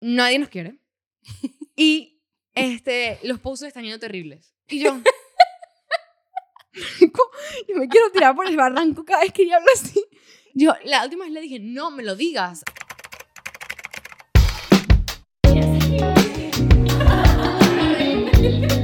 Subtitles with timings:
[0.00, 0.78] nadie nos quiere.
[1.76, 2.20] y
[2.54, 4.54] este, los posts están yendo terribles.
[4.68, 5.00] Y yo,
[7.68, 10.04] Yo me quiero tirar por el barranco cada vez que ella habla así.
[10.54, 12.62] yo la última vez le dije, no me lo digas.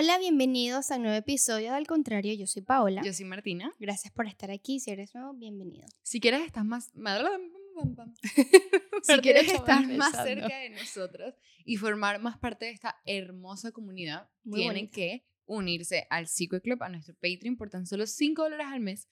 [0.00, 2.32] Hola, bienvenidos a un nuevo episodio de Al Contrario.
[2.32, 3.02] Yo soy Paola.
[3.04, 3.74] Yo soy Martina.
[3.80, 4.78] Gracias por estar aquí.
[4.78, 5.88] Si eres nuevo, bienvenido.
[6.04, 6.92] Si quieres estás más...
[9.02, 11.34] si quieres estar más cerca de nosotros
[11.64, 14.94] y formar más parte de esta hermosa comunidad, Muy tienen bonita.
[14.94, 19.08] que unirse al Psico Club, a nuestro Patreon, por tan solo 5 dólares al mes.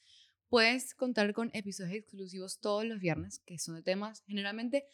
[0.48, 4.86] Puedes contar con episodios exclusivos todos los viernes, que son de temas generalmente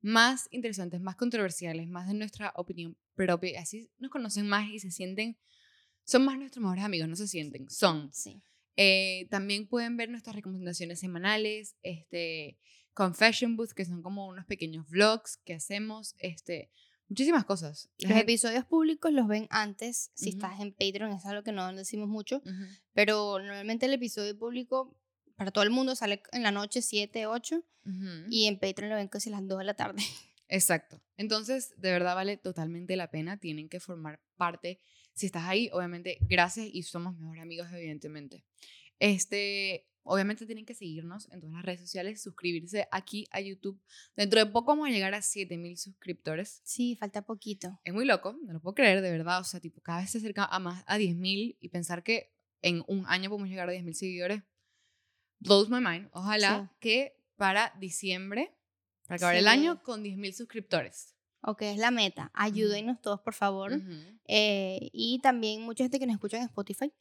[0.00, 3.60] más interesantes, más controversiales, más de nuestra opinión propia.
[3.60, 5.36] Así nos conocen más y se sienten,
[6.04, 8.10] son más nuestros mejores amigos, no se sienten, son.
[8.12, 8.42] Sí.
[8.76, 12.58] Eh, también pueden ver nuestras recomendaciones semanales, este,
[12.94, 16.70] Confession Booth, que son como unos pequeños vlogs que hacemos, este,
[17.08, 17.90] muchísimas cosas.
[17.98, 20.10] Los gente- episodios públicos los ven antes.
[20.14, 20.38] Si Ujú.
[20.38, 22.38] estás en Patreon, es algo que no decimos mucho.
[22.38, 22.64] Ujú.
[22.94, 24.96] Pero normalmente el episodio público
[25.40, 27.64] para todo el mundo sale en la noche 7, 8.
[27.86, 28.06] Ujú.
[28.28, 30.02] Y en Patreon lo ven casi las 2 de la tarde.
[30.48, 31.00] Exacto.
[31.16, 33.38] Entonces, de verdad vale totalmente la pena.
[33.38, 34.80] Tienen que formar parte.
[35.14, 38.44] Si estás ahí, obviamente, gracias y somos mejores amigos, evidentemente.
[38.98, 43.80] Este, obviamente tienen que seguirnos en todas las redes sociales, suscribirse aquí a YouTube.
[44.16, 46.60] Dentro de poco vamos a llegar a 7000 suscriptores.
[46.64, 47.80] Sí, falta poquito.
[47.84, 49.40] Es muy loco, no lo puedo creer, de verdad.
[49.40, 52.84] O sea, tipo, cada vez se acerca a más a 10.000 y pensar que en
[52.88, 54.42] un año podemos llegar a 10.000 seguidores
[55.40, 56.08] blows my mind.
[56.12, 56.76] Ojalá Sí.
[56.80, 58.52] que para diciembre,
[59.06, 59.48] para acabar el Sí.
[59.48, 61.14] año, con 10.000 suscriptores.
[61.42, 62.30] Ok, es la meta.
[62.34, 63.80] Ayúdenos todos, por favor.
[64.26, 66.92] Eh, y también mucha gente que nos escucha en Spotify.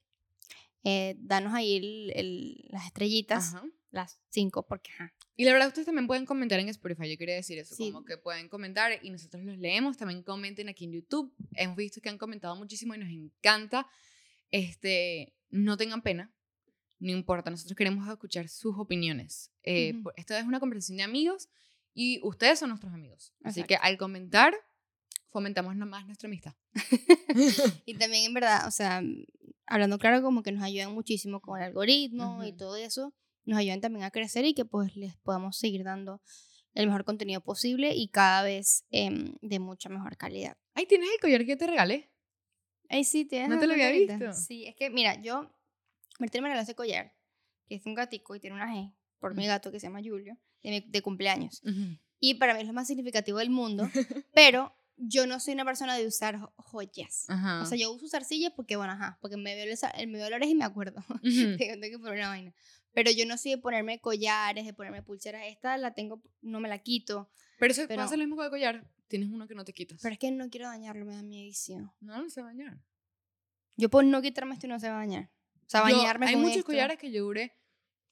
[0.86, 3.66] Eh, danos ahí el- el- las estrellitas, Ajá.
[3.92, 5.14] las cinco, porque ajá.
[5.36, 7.10] Y la verdad, ustedes también pueden comentar en Spotify.
[7.12, 7.92] Yo quería decir eso, Sí.
[7.92, 9.98] como que pueden comentar y nosotros los leemos.
[9.98, 11.34] También comenten aquí en YouTube.
[11.56, 13.88] Hemos visto que han comentado muchísimo y nos encanta.
[14.52, 16.32] Este, no tengan pena,
[17.00, 17.50] no importa.
[17.50, 19.52] Nosotros queremos escuchar sus opiniones.
[19.64, 21.50] Eh, es una conversación de amigos
[21.94, 23.34] y ustedes son nuestros amigos.
[23.44, 24.54] Así que al comentar,
[25.30, 26.54] fomentamos nomás nuestra amistad.
[27.86, 29.02] Y también, en verdad, o sea,
[29.66, 32.58] hablando claro, como que nos ayudan muchísimo con el algoritmo y Ujú.
[32.58, 33.14] todo eso.
[33.46, 36.22] Nos ayudan también a crecer y que pues les podamos seguir dando
[36.74, 40.56] el mejor contenido posible y cada vez em, de mucha mejor calidad.
[40.76, 42.12] Ay, ¿tienes el collar que te regalé?
[42.90, 44.34] Ay, sí, tienes ¿No te lo había visto?
[44.34, 45.52] Sí, es que, mira, yo,
[46.20, 47.14] Martín me regaló ese collar,
[47.68, 49.48] que es un gatico y tiene una G, por mi Ujú.
[49.50, 51.62] gato que se llama Julio, de, mi- de cumpleaños.
[51.64, 51.98] Ujú.
[52.20, 53.84] Y para mí es lo más significativo del mundo,
[54.34, 57.26] pero yo no soy una persona de usar jo- joyas.
[57.30, 57.62] Ajá.
[57.62, 59.74] O sea, yo uso zarcillas porque, bueno, ajá, porque me veo,
[60.08, 61.00] me veo la y me acuerdo.
[61.10, 61.58] Ujú.
[61.58, 62.54] tengo tengo que poner una vaina.
[62.92, 65.44] Pero yo no soy de ponerme collares, de ponerme pulseras.
[65.46, 67.30] Esta la tengo, no me la quito.
[67.60, 68.90] Pero eso Pero- pasa lo mismo con el collar.
[69.08, 70.00] Tienes uno que no te quitas.
[70.02, 71.54] Pero es que no quiero dañarlo, me da miedo.
[72.02, 72.78] No, no se va a bañar.
[73.78, 75.30] Yo por no quitarme esto no se va a bañar.
[75.70, 76.66] O sea, Yo- bañarme hay con muchos esto.
[76.66, 77.56] collares que yo duré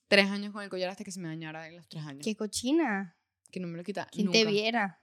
[0.07, 2.23] tres años con el collar hasta que se me dañara en los tres años.
[2.23, 3.18] Qué cochina.
[3.51, 4.38] Que no me lo quita ¿Quién nunca.
[4.40, 5.01] te viera?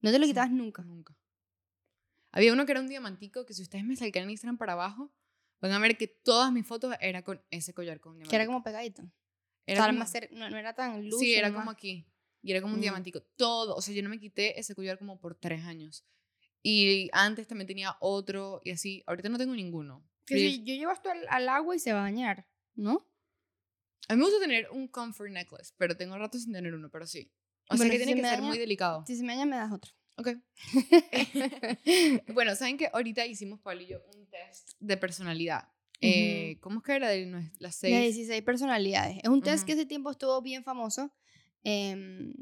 [0.00, 0.82] No te lo quitabas nunca.
[0.82, 1.14] Nunca.
[2.32, 5.12] Había uno que era un diamantico que si ustedes me salgan en Instagram para abajo,
[5.60, 8.30] van a ver que todas mis fotos era con ese collar con diamantico.
[8.30, 9.02] Que era como pegadito.
[9.66, 11.20] Era o sea, como- más cer- no, no era tan luz.
[11.20, 12.06] sí, era como aquí.
[12.42, 12.82] Y era como un Mm.
[12.82, 13.20] diamantico.
[13.36, 13.74] Todo.
[13.74, 16.06] O sea, yo no me quité ese collar como por tres años.
[16.62, 19.02] Y antes también tenía otro y así.
[19.06, 20.04] Ahorita no tengo ninguno.
[20.28, 23.06] Que Pero si yo llevo esto al, al agua y se va a bañar, ¿no?
[24.08, 27.06] A mí me gusta tener un comfort necklace, pero tengo rato sin tener uno, pero
[27.06, 27.30] sí.
[27.70, 29.04] O sea Bueno, que si tiene que ser daña- muy delicado.
[29.06, 29.92] Si se me daña, me das otro.
[30.16, 30.28] Ok.
[32.34, 35.68] bueno, saben que ahorita hicimos, Pablo y yo, un test de personalidad.
[36.00, 37.08] Eh, ¿Cómo es que era?
[37.08, 38.14] De las seis.
[38.14, 39.18] 16 personalidades.
[39.22, 39.66] Es un test Ujú.
[39.66, 41.12] que ese tiempo estuvo bien famoso
[41.64, 42.32] em,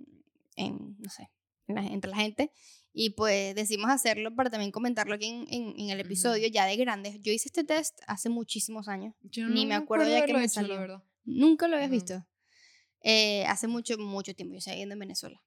[0.56, 1.30] en, no sé,
[1.66, 2.52] en la- entre la gente.
[2.98, 6.76] Y pues decidimos hacerlo para también comentarlo aquí en, en- en el episodio ya de
[6.76, 7.20] grandes.
[7.20, 9.14] Yo hice este test hace muchísimos años.
[9.20, 11.04] Yo ni me acuerdo ya que me hecho, salió.
[11.24, 11.94] Nunca lo habías No.
[11.94, 12.26] visto.
[13.02, 14.54] Eh, hace mucho, mucho tiempo.
[14.58, 15.42] Yo viviendo en Venezuela.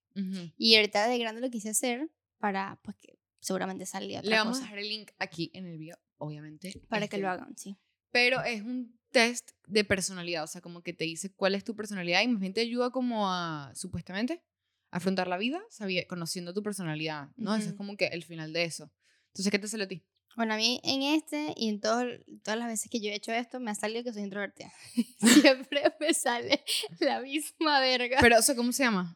[0.58, 4.58] Y ahorita de grande lo quise hacer para, pues que seguramente salía otra Le vamos
[4.58, 4.62] cosa.
[4.62, 6.80] a dejar el link aquí en el video, obviamente.
[6.88, 7.78] Para que este, lo hagan, sí.
[8.12, 11.76] Pero es un test de personalidad, o sea, como que te dice cuál es tu
[11.76, 14.44] personalidad y más bien te ayuda como a, supuestamente,
[14.92, 17.56] afrontar la vida sabía, conociendo tu personalidad, ¿no?
[17.56, 18.92] Eso es como que el final de eso.
[19.28, 20.04] Entonces, ¿qué te salió a ti?
[20.36, 22.06] Bueno, a mí en este y en todo-
[22.44, 24.72] todas las veces que yo he hecho esto, me ha salido que soy introvertida.
[25.20, 26.64] Siempre me sale
[27.00, 28.18] la misma verga.
[28.22, 29.16] Pero, o sea, ¿cómo se llama?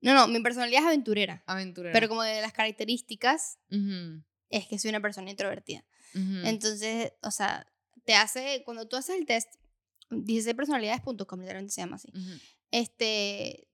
[0.00, 1.42] no, no, mi personalidad es aventurera.
[1.46, 1.92] Aventurera.
[1.92, 5.84] Pero como de las características Ujú, es que soy una persona introvertida.
[6.14, 6.40] ujú.
[6.44, 7.66] Entonces, o sea,
[8.04, 9.48] te hace, cuando tú haces el test,
[10.10, 12.08] 16personalidades.com, literalmente se llama así.
[12.70, 13.68] Este,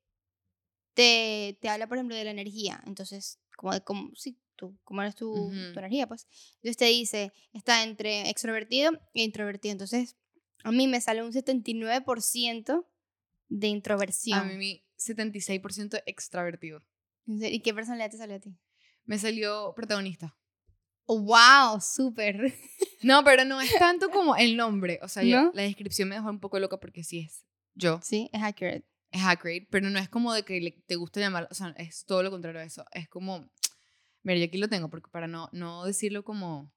[0.98, 2.82] te, te habla, por ejemplo, de la energía.
[2.84, 5.72] Entonces, como de cómo, sí, tú, cómo eres tu, Ujú.
[5.72, 6.26] tu energía, pues.
[6.56, 9.70] Entonces te dice, está entre extrovertido e introvertido.
[9.70, 10.16] Entonces,
[10.64, 12.84] a mí me sale un 79%
[13.48, 14.40] de introversión.
[14.40, 16.80] A mí mi 76% extravertido.
[17.26, 18.58] ¿Y qué personalidad te salió a ti?
[19.04, 20.36] Me salió protagonista.
[21.04, 22.52] Oh, wow, súper.
[23.04, 24.98] No, pero no es tanto como el nombre.
[25.02, 28.00] O sea, yo- la descripción me dejó un poco loca porque sí es yo.
[28.02, 28.84] Sí, es accurate.
[29.10, 31.48] Es accurate, pero no es como de que le- te gusta llamar.
[31.50, 32.84] O sea, es todo lo contrario a eso.
[32.92, 33.50] Es como.
[34.22, 36.70] Mira, yo aquí lo tengo porque para no, no decirlo como.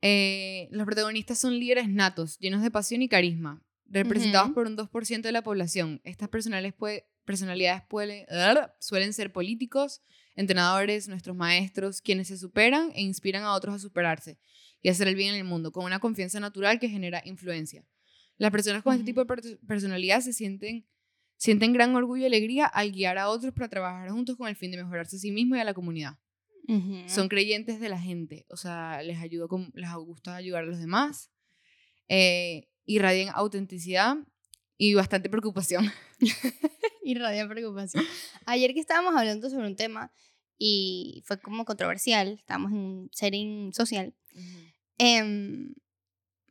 [0.00, 4.54] eh, los protagonistas son líderes natos, llenos de pasión y carisma, representados Ujú.
[4.54, 6.00] por un 2% de la población.
[6.04, 8.26] Estas personales puede- personalidades pueden-
[8.80, 10.02] suelen ser políticos,
[10.34, 14.38] entrenadores, nuestros maestros, quienes se superan e inspiran a otros a superarse
[14.80, 17.84] y hacer el bien en el mundo, con una confianza natural que genera influencia.
[18.38, 20.84] Las personas con este tipo de per- personalidad se sienten,
[21.42, 24.70] sienten gran orgullo y alegría al guiar a otros para trabajar juntos con el fin
[24.70, 26.16] de mejorarse a sí mismos y a la comunidad.
[26.68, 27.02] Ujú.
[27.08, 30.78] Son creyentes de la gente, o sea, les, ayuda con, les gusta ayudar a los
[30.78, 31.32] demás,
[32.06, 34.18] eh, irradian autenticidad
[34.78, 35.90] y bastante preocupación.
[37.02, 38.04] Irradia preocupación.
[38.46, 40.12] Ayer que estábamos hablando sobre un tema
[40.58, 44.14] y fue como controversial, estábamos en un setting social,
[44.98, 45.74] em, Martina, um,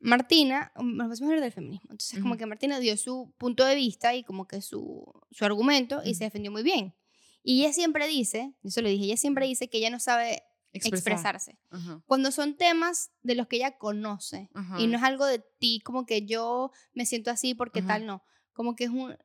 [0.01, 0.67] nos
[0.97, 2.39] vamos a hablar del feminismo, entonces como Ujú.
[2.39, 6.23] que Martina dio su punto de vista y como que su, su argumento y se
[6.25, 6.95] defendió muy bien.
[7.43, 10.43] Y ella siempre dice, eso lo dije, ella siempre dice que ella no sabe
[10.73, 11.13] Expresar.
[11.13, 11.59] expresarse.
[11.69, 14.79] Ajá, Cuando son temas de los que ella conoce ajá.
[14.79, 17.87] y no es algo de ti, como que yo me siento así porque Ajá.
[17.89, 18.23] tal, no.
[18.53, 19.17] Como que es un,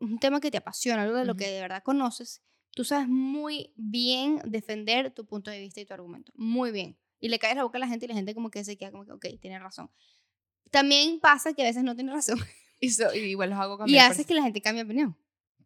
[0.00, 2.42] un tema que te apasiona, algo de lo que de verdad conoces.
[2.72, 6.32] Tú sabes muy bien defender tu punto de vista y tu argumento.
[6.34, 6.98] Muy bien.
[7.20, 8.90] Y le caes la boca a la gente y la gente como que se queda
[8.90, 9.90] como que, ok, tiene razón.
[10.70, 12.38] También pasa que a veces no tiene razón.
[12.82, 14.10] Y, so- y igual los hago Y cambiar.
[14.10, 15.14] haces que la gente cambie de opinión.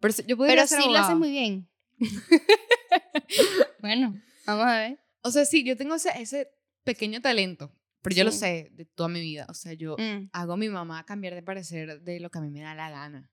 [0.01, 1.69] Pero, yo Pero sí lo haces muy bien.
[3.81, 4.99] bueno, vamos a ver.
[5.23, 6.49] O sea, sí, yo tengo ese, ese
[6.83, 7.73] pequeño talento,
[8.03, 8.39] pero yo lo Sí.
[8.39, 9.47] sé de toda mi vida.
[9.49, 10.29] O sea, yo Mm.
[10.33, 12.91] hago a mi mamá cambiar de parecer de lo que a mí me da la
[12.91, 13.31] gana.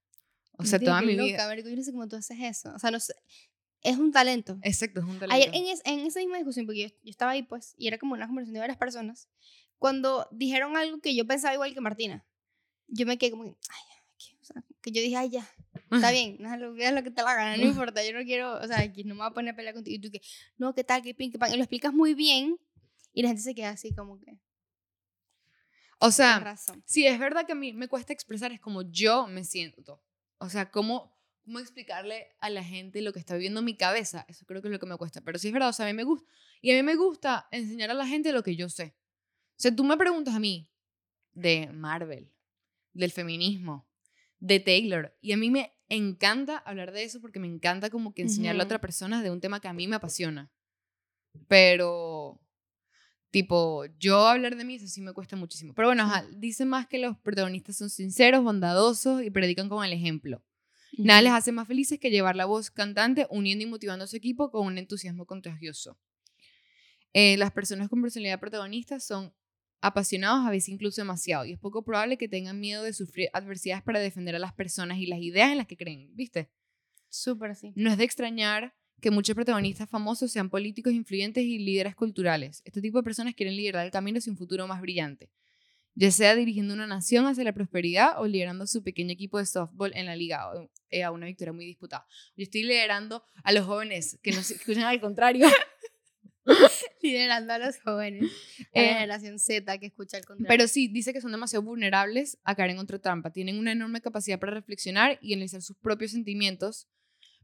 [0.58, 1.48] O sea, toda mi loca, vida.
[1.48, 2.72] marico, yo no sé cómo tú haces eso.
[2.76, 3.16] O sea, no sé.
[3.84, 4.58] Es un talento.
[4.62, 5.34] Exacto, es un talento.
[5.36, 7.98] Ayer en, es- en esa misma discusión, porque yo, yo estaba ahí, pues, y era
[7.98, 9.28] como una conversación de varias personas,
[9.80, 12.24] cuando dijeron algo que yo pensaba igual que Martina,
[12.88, 14.38] yo me quedé como, que, ay, ya, ¿qué?
[14.42, 15.50] O sea, que yo dije, ay, ya,
[15.92, 18.68] está bien, haz lo, lo que te la gana, no importa, yo no quiero, o
[18.68, 20.22] sea, aquí no me voy a poner a pelear contigo, y tú que,
[20.58, 22.60] no, ¿qué tal, qué pin, qué pan, y lo explicas muy bien,
[23.14, 24.38] y la gente se queda así como que,
[26.00, 26.84] O sea, razón.
[26.86, 30.04] sí, es verdad que a mí me cuesta expresar, es como yo me siento.
[30.40, 34.26] O sea, cómo, cómo explicarle a la gente lo que está viviendo mi cabeza.
[34.28, 35.22] Eso creo que es lo que me cuesta.
[35.22, 36.28] Pero sí es verdad, o sea, a mí me gusta.
[36.62, 38.96] Y a mí me gusta enseñar a la gente lo que yo sé.
[39.52, 40.72] O sea, tú me preguntas a mí
[41.34, 42.32] de Marvel,
[42.94, 43.88] del feminismo,
[44.40, 45.18] de Taylor.
[45.22, 48.66] Y a mí me encanta hablar de eso porque me encanta como que enseñarle a
[48.66, 50.52] otra persona de un tema que a mí me apasiona.
[51.48, 52.42] Pero,
[53.30, 55.74] tipo, yo hablar de mí, eso sí me cuesta muchísimo.
[55.74, 59.94] Pero bueno, ajá, dice más que los protagonistas son sinceros, bondadosos y predican con el
[59.94, 60.44] ejemplo.
[60.98, 64.18] Nada les hace más felices que llevar la voz cantante, uniendo y motivando a su
[64.18, 65.98] equipo con un entusiasmo contagioso.
[67.14, 69.34] Eh, las personas con personalidad protagonista son
[69.82, 73.84] apasionados, a veces incluso demasiado, y es poco probable que tengan miedo de sufrir adversidades
[73.84, 76.50] para defender a las personas y las ideas en las que creen, ¿viste?
[77.10, 77.74] Súper así.
[77.76, 82.62] No es de extrañar que muchos protagonistas famosos sean políticos influyentes y líderes culturales.
[82.66, 85.32] Este tipo de personas quieren liderar el camino hacia un futuro más brillante,
[85.94, 89.92] ya sea dirigiendo una nación hacia la prosperidad o liderando su pequeño equipo de softball
[89.96, 90.50] en la liga
[90.90, 92.06] eh, a una victoria muy disputada.
[92.36, 95.48] Yo estoy liderando a los jóvenes que no se escuchan al contrario.
[97.04, 100.48] Liderando a los jóvenes, a la Eh, generación Z que escucha el contrario.
[100.48, 103.32] Pero sí, dice que son demasiado vulnerables a caer en otra trampa.
[103.32, 106.88] Tienen una enorme capacidad para reflexionar y analizar sus propios sentimientos,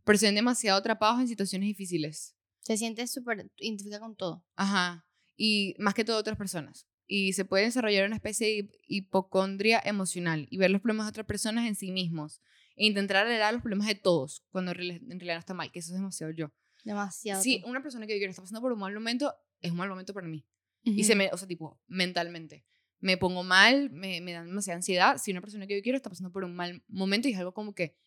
[0.04, 2.36] pero se ven demasiado atrapados en situaciones difíciles.
[2.60, 4.44] se siente súper identifica con todo.
[4.56, 5.06] Ajá.
[5.36, 6.88] Y más que todo otras personas.
[7.08, 11.10] Y se puede desarrollar una especie de hip- hipocondria emocional y ver los problemas de
[11.12, 12.42] otras personas en sí mismos.
[12.76, 15.72] E intentar arreglar los problemas de todos, cuando en reali- en realidad no está mal,
[15.72, 16.52] que eso es demasiado yo.
[16.84, 17.42] Demasiado.
[17.42, 17.68] Si tú.
[17.70, 20.14] una persona que yo quiero está pasando por un mal momento, es un mal momento
[20.14, 20.46] para mí.
[20.84, 22.66] Y se me, o sea, tipo, mentalmente.
[23.00, 25.18] Me pongo mal, me, me da demasiada ansiedad.
[25.18, 27.54] Si una persona que yo quiero está pasando por un mal momento y es algo
[27.54, 27.98] como que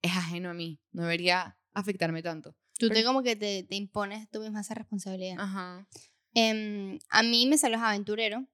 [0.00, 2.56] es ajeno a mí, no debería afectarme tanto.
[2.78, 5.36] Tú te pero- como que te, te impones tú misma esa responsabilidad.
[5.38, 5.86] Ajá.
[6.34, 8.46] Em, a mí me salió aventurero.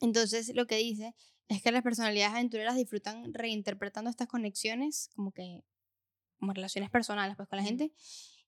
[0.00, 1.14] Entonces lo que dice
[1.48, 5.64] es que las personalidades aventureras disfrutan reinterpretando estas conexiones como que
[6.38, 7.92] como relaciones personales pues con la gente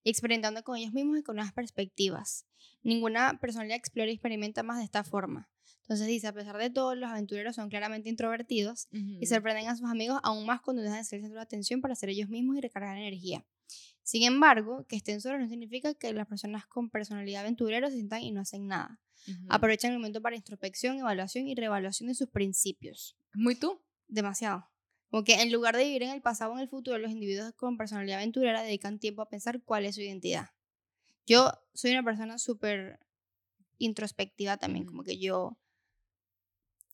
[0.04, 2.46] y experimentando con ellos mismos y con nuevas perspectivas.
[2.82, 5.48] Ninguna personalidad explora y experimenta más de esta forma.
[5.82, 9.88] Entonces dice, a pesar de todo, los aventureros son claramente introvertidos y sorprenden a sus
[9.88, 12.56] amigos aún más cuando dejan de ser el centro de atención para ser ellos mismos
[12.56, 13.44] y recargar energía.
[14.08, 18.22] Sin embargo, que estén solos no significa que las personas con personalidad aventurera se sientan
[18.22, 18.98] y no hacen nada.
[19.50, 23.18] Aprovechan el momento para introspección, evaluación y reevaluación de sus principios.
[23.34, 23.82] ¿Muy tú?
[24.06, 24.66] Demasiado.
[25.10, 27.52] Como que en lugar de vivir en el pasado o en el futuro, los individuos
[27.52, 30.52] con personalidad aventurera dedican tiempo a pensar cuál es su identidad.
[31.26, 33.00] Yo soy una persona súper
[33.76, 35.58] introspectiva también, como que yo...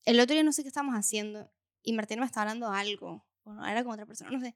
[0.03, 1.49] El otro día no sé qué estábamos haciendo
[1.81, 4.53] y Martín me estaba hablando algo, bueno, era con otra persona, no sé.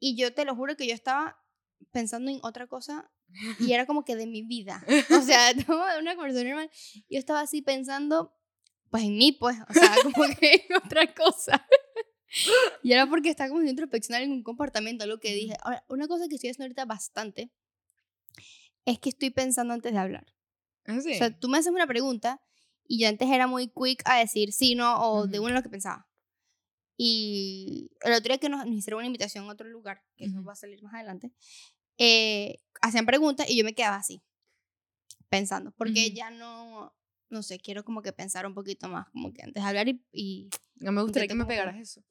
[0.00, 1.43] Y yo te lo juro que yo estaba
[1.92, 3.10] pensando en otra cosa
[3.58, 4.84] y era como que de mi vida.
[5.10, 5.52] O sea,
[6.00, 6.70] una conversación normal.
[7.08, 8.34] Yo estaba así pensando,
[8.90, 11.66] pues en mí, pues, o sea, como que en otra cosa.
[12.82, 15.54] Y era porque estaba como introspeccionar en un comportamiento, lo que dije.
[15.62, 17.52] Ahora, una cosa que estoy haciendo ahorita bastante
[18.84, 20.26] es que estoy pensando antes de hablar.
[20.86, 22.42] ¿Ah, O sea, tú me haces una pregunta
[22.86, 25.68] y yo antes era muy quick a decir sí, no, o de uno lo que
[25.68, 26.06] pensaba.
[26.96, 30.36] Y el otro día que nos, nos hicieron una invitación a otro lugar, que eso
[30.38, 30.46] Ujú.
[30.46, 31.32] va a salir más adelante,
[31.98, 34.22] eh, hacían preguntas y yo me quedaba así,
[35.28, 36.16] pensando, porque Ujú.
[36.16, 36.94] ya no,
[37.30, 40.04] no sé, quiero como que pensar un poquito más, como que antes de hablar y,
[40.12, 42.04] y No me gustaría que me pegaras eso.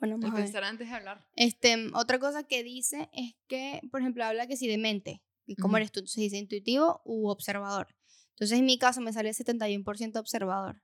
[0.00, 0.32] bueno, ver.
[0.34, 1.26] pensar antes de hablar.
[1.36, 5.56] Este, otra cosa que dice es que, por ejemplo, habla que si de mente, y
[5.56, 5.76] cómo Ujú.
[5.78, 7.94] eres tú, entonces dice intuitivo u observador.
[8.30, 10.82] Entonces en mi caso me sale 71% observador,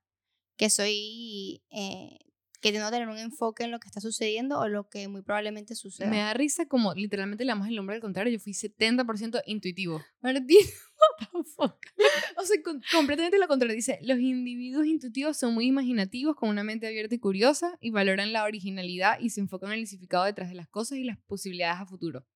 [0.57, 2.19] que soy, eh,
[2.65, 5.21] que tiendo a tener un enfoque en lo que está sucediendo o lo que muy
[5.21, 6.09] probablemente suceda.
[6.09, 8.33] Me da risa como literalmente le damos el nombre al contrario.
[8.33, 10.03] Yo fui 70% intuitivo.
[10.23, 10.47] Martín,
[11.21, 11.77] what the fuck?
[12.39, 13.77] O sea, con- completamente lo contrario.
[13.77, 18.33] Dice, los individuos intuitivos son muy imaginativos, con una mente abierta y curiosa, y valoran
[18.33, 21.83] la originalidad y se enfocan en el significado detrás de las cosas y las posibilidades
[21.83, 22.27] a futuro.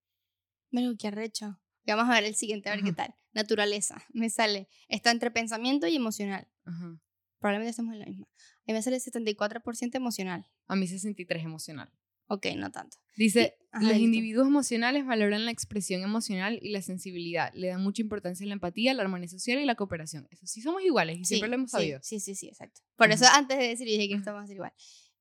[0.70, 1.58] Pero qué arrecho.
[1.86, 3.06] Vamos a ver el siguiente, a ver qué Ajá.
[3.06, 3.14] tal.
[3.32, 4.68] Naturaleza, me sale.
[4.88, 6.46] Está entre pensamiento y emocional.
[6.66, 7.00] Ajá.
[7.38, 8.26] Probablemente estemos en la misma.
[8.26, 10.46] A mí me sale 74% emocional.
[10.66, 11.92] A mí 63 emocional.
[12.30, 12.98] Ok, no tanto.
[13.16, 14.04] Dice, ajá, los listo.
[14.04, 17.50] individuos emocionales valoran la expresión emocional y la sensibilidad.
[17.54, 20.28] Le dan mucha importancia a la empatía, la armonía social y la cooperación.
[20.30, 22.00] Eso sí somos iguales y siempre Sí, lo hemos sabido.
[22.02, 22.82] Sí, sí, sí, exacto.
[22.96, 24.72] Por eso antes de decir, dije que ser igual.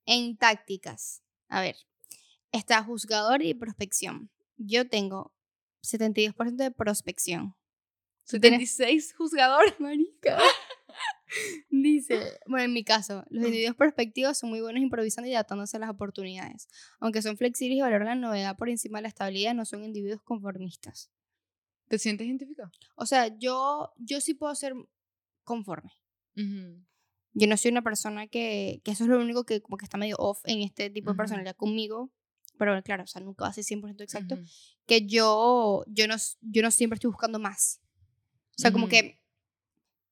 [0.04, 1.76] En tácticas, a ver,
[2.52, 4.30] está juzgador y prospección.
[4.58, 5.34] Yo tengo
[5.82, 7.54] 72% de prospección.
[8.28, 8.70] ¿Tú tienes?
[8.70, 9.64] 76 juzgador.
[9.80, 10.38] Marica.
[11.70, 15.80] Dice, bueno, en mi caso, los individuos prospectivos son muy buenos improvisando y adaptándose a
[15.80, 16.68] las oportunidades.
[17.00, 20.22] Aunque son flexibles y valoran la novedad por encima de la estabilidad, no son individuos
[20.22, 21.10] conformistas.
[21.88, 22.70] ¿Te sientes identificado?
[22.96, 24.74] O sea, yo, yo sí puedo ser
[25.44, 25.92] conforme.
[26.36, 26.84] Ujú.
[27.32, 29.96] Yo no soy una persona que, que eso es lo único que como que está
[29.96, 31.18] medio off en este tipo de Ujú.
[31.18, 32.10] personalidad conmigo.
[32.58, 34.34] Pero claro, o sea, nunca va a ser 100% exacto.
[34.34, 34.44] Ujú.
[34.86, 37.80] Que yo, yo, no, yo no siempre estoy buscando más.
[38.58, 39.17] O sea, como que,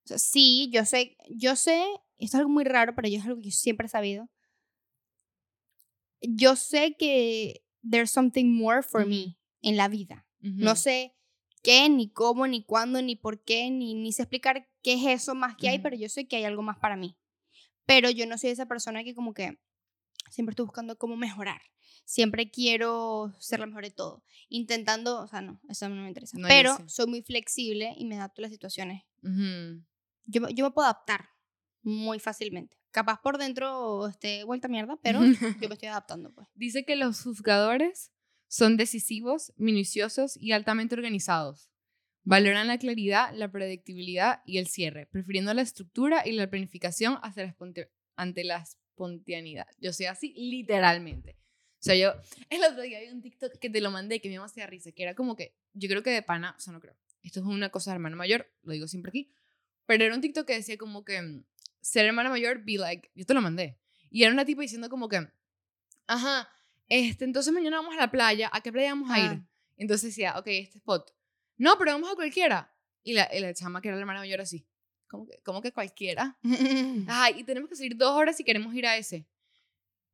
[0.06, 1.82] o sea, sí, yo sé, yo sé,
[2.18, 4.30] esto es algo muy raro, pero yo es algo que yo siempre he sabido.
[6.20, 9.10] Yo sé que there's something more for Ujú.
[9.10, 10.24] me en la vida.
[10.40, 10.80] No Ujú.
[10.80, 11.16] sé
[11.64, 15.34] qué, ni cómo, ni cuándo, ni por qué, ni, ni sé explicar qué es eso
[15.34, 15.82] más que hay, Ujú.
[15.82, 17.16] pero yo sé que hay algo más para mí.
[17.84, 19.58] Pero yo no soy esa persona que como que
[20.30, 21.62] siempre estoy buscando cómo mejorar.
[22.04, 24.22] Siempre quiero ser la mejor de todo.
[24.48, 26.38] Intentando, o sea, no, eso no me interesa.
[26.38, 29.02] No, pero soy muy flexible y me adapto a las situaciones.
[29.24, 29.82] Ujú.
[30.26, 31.30] Yo, yo me puedo adaptar
[31.82, 32.76] muy fácilmente.
[32.90, 35.20] Capaz por dentro esté vuelta mierda, pero
[35.60, 36.48] yo me estoy adaptando, pues.
[36.54, 38.12] Dice que los juzgadores
[38.48, 41.70] son decisivos, minuciosos y altamente organizados.
[42.24, 47.44] Valoran la claridad, la predictibilidad y el cierre, prefiriendo la estructura y la planificación hacia
[47.44, 47.54] la
[48.16, 49.66] ante la espontaneidad.
[49.78, 51.36] Yo soy así literalmente.
[51.78, 52.14] O sea, yo
[52.50, 55.02] el otro día vi un TikTok que te lo mandé que me demasiada risa, que
[55.02, 56.96] era como que, yo creo que de pana, o sea, no creo.
[57.22, 59.30] Esto es una cosa de hermano mayor, lo digo siempre aquí,
[59.86, 61.44] pero era un TikTok que decía como que mm,
[61.80, 63.78] ser hermana mayor, be like, yo te lo mandé.
[64.10, 65.28] Y era una tipa diciendo como que,
[66.06, 66.48] ajá,
[66.88, 69.30] este, entonces mañana vamos a la playa, ¿a qué playa vamos a ir?
[69.30, 69.46] Ah.
[69.76, 71.12] Entonces decía, ok, este spot.
[71.56, 72.72] No, pero vamos a cualquiera.
[73.02, 74.66] Y la, y la chama que era la hermana mayor así,
[75.06, 76.36] como que, como que cualquiera.
[77.08, 79.26] Ay, y tenemos que salir dos horas si queremos ir a ese.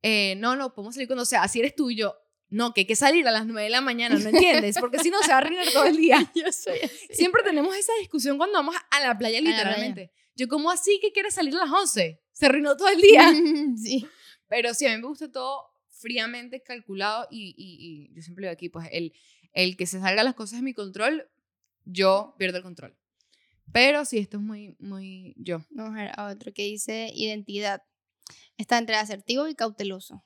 [0.01, 1.43] Eh, no, no, podemos salir cuando sea.
[1.43, 2.15] Así eres tú y yo.
[2.53, 4.77] No, que hay que salir a las nueve de la mañana, ¿no entiendes?
[4.79, 6.31] Porque si no se va a arruinar todo el día.
[6.35, 7.07] yo soy así.
[7.11, 9.57] Siempre tenemos esa discusión cuando vamos a la playa, la playa.
[9.57, 10.11] literalmente.
[10.35, 12.21] Yo, como así que quieres salir a las 11?
[12.31, 13.31] Se arruinó todo el día.
[13.81, 14.05] sí.
[14.47, 18.53] Pero sí, a mí me gusta todo fríamente calculado y, y- y yo siempre digo
[18.53, 19.13] aquí, pues el,
[19.53, 21.29] el que se salgan las cosas de mi control,
[21.85, 22.95] yo pierdo el control.
[23.71, 25.65] Pero sí, esto es muy, muy yo.
[25.71, 27.81] Vamos a ver a otro que dice identidad.
[28.57, 30.23] Está entre asertivo y cauteloso.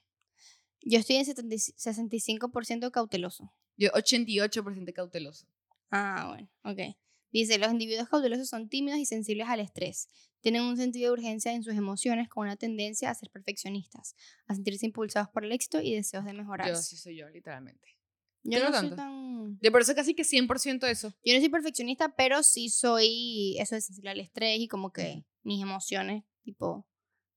[0.89, 3.53] Yo estoy en 70 y- 65% cauteloso.
[3.75, 5.45] Yo 88% cauteloso.
[5.91, 6.95] Ah, bueno, ok.
[7.31, 10.07] Dice, los individuos cautelosos son tímidos y sensibles al estrés.
[10.39, 14.15] Tienen un sentido de urgencia en sus emociones con una tendencia a ser perfeccionistas,
[14.47, 16.69] a sentirse impulsados por el éxito y deseos de mejorar.
[16.69, 17.97] Yo sí soy yo, literalmente.
[18.43, 19.59] Yo no no soy tan...
[19.59, 21.13] De por eso casi que 100% eso.
[21.23, 25.25] Yo no soy perfeccionista, pero sí soy eso de sensible al estrés y como que
[25.43, 26.87] mis emociones, tipo,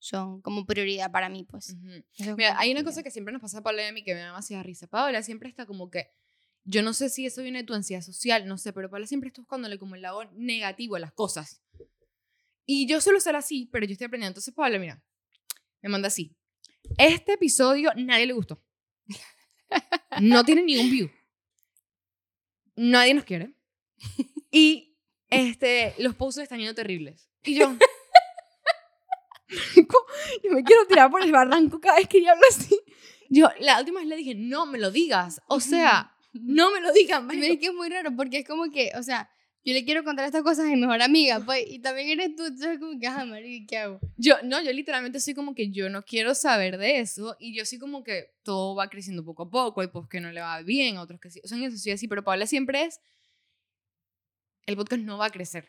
[0.00, 1.76] son como prioridad para mí, pues.
[2.16, 4.02] Eso es Mira, hay una cosa que siempre nos pasa a Paola y a mí
[4.02, 4.87] que me da demasiada risa.
[4.87, 6.11] Paola siempre está como que,
[6.64, 9.28] yo no sé si eso viene de tu ansiedad social, no sé, pero Paola siempre
[9.28, 11.62] está buscándole como el lado negativo a las cosas.
[12.64, 14.30] Y yo suelo ser así, pero yo estoy aprendiendo.
[14.30, 15.02] Entonces, Paola, mira,
[15.83, 16.35] me manda así.
[16.97, 18.62] Este episodio nadie le gustó.
[20.21, 21.11] No tiene ningún view.
[22.75, 23.54] Nadie nos quiere.
[24.52, 24.97] Y
[25.28, 27.30] este, los posts están yendo terribles.
[27.45, 27.76] Y yo...
[30.45, 32.79] yo me quiero tirar por el barranco cada vez que ella habla así.
[33.29, 35.41] Yo la última vez le dije, no me lo digas.
[35.47, 36.89] O sea, no me lo.
[36.97, 37.23] Y marico.
[37.23, 39.31] me que es muy raro porque es como que, o sea,
[39.65, 42.47] yo le quiero contar estas cosas a mi mejor amiga, pues, y también eres tú,
[42.47, 44.01] entonces como que, ajá, marica, ¿qué hago?
[44.17, 47.37] Yo, no, yo literalmente soy como que yo no quiero saber de eso.
[47.39, 49.81] Y yo soy como que todo va creciendo poco a poco.
[49.81, 51.41] Hay pues que no le va bien, a otros que sí.
[51.45, 52.09] O sea, en eso soy así.
[52.09, 53.01] Pero Paola siempre es,
[54.67, 55.69] el podcast no va a crecer.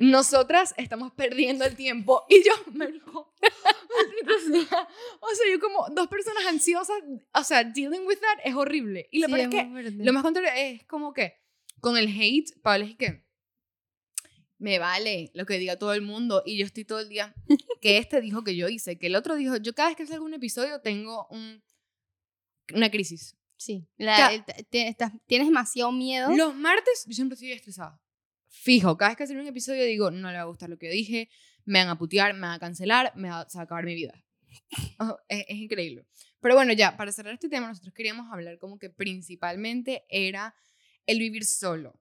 [0.00, 2.24] Nosotras estamos perdiendo el tiempo.
[2.28, 2.52] Y yo,
[4.46, 4.88] sea.
[5.20, 6.96] O sea, yo como dos personas ansiosas,
[7.34, 9.08] o sea, dealing with that es horrible.
[9.12, 9.90] Y lo Sí, es que.
[10.04, 11.34] Lo más contrario es como que
[11.80, 13.24] con el hate, Pablo es que
[14.58, 17.34] me vale lo que diga todo el mundo y yo estoy todo el día
[17.80, 20.24] que este dijo que yo hice, que el otro dijo, yo cada vez que salgo
[20.24, 21.62] un episodio tengo un,
[22.74, 23.36] una crisis.
[23.56, 24.32] Sí, la- Ya.
[24.34, 26.30] el- t- tienes- estás- tienes demasiado miedo.
[26.34, 28.00] Los martes yo siempre estoy estresada.
[28.62, 30.90] Fijo, cada vez que sale un episodio digo, no le va a gustar lo que
[30.90, 31.30] dije,
[31.64, 34.12] me van a putear, me van a cancelar, me va, a acabar mi vida.
[34.98, 36.06] Oh, es, es increíble.
[36.40, 40.54] Pero bueno, ya, para cerrar este tema, nosotros queríamos hablar como que principalmente era
[41.06, 41.98] el vivir solo.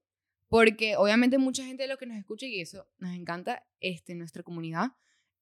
[0.50, 4.44] Porque obviamente mucha gente de lo que nos escucha y eso nos encanta, este, nuestra
[4.44, 4.92] comunidad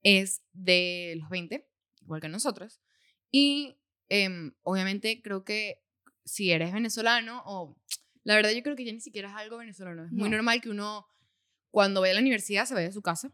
[0.04, 1.68] es de los 20,
[2.02, 2.80] igual que nosotros.
[3.32, 5.82] Y em, obviamente creo que
[6.26, 7.76] si eres venezolano o...
[8.28, 10.04] La verdad yo creo que ya ni siquiera es algo venezolano.
[10.06, 10.36] Es muy No.
[10.36, 11.08] normal que uno
[11.72, 13.32] cuando vaya a la universidad se vaya a su casa.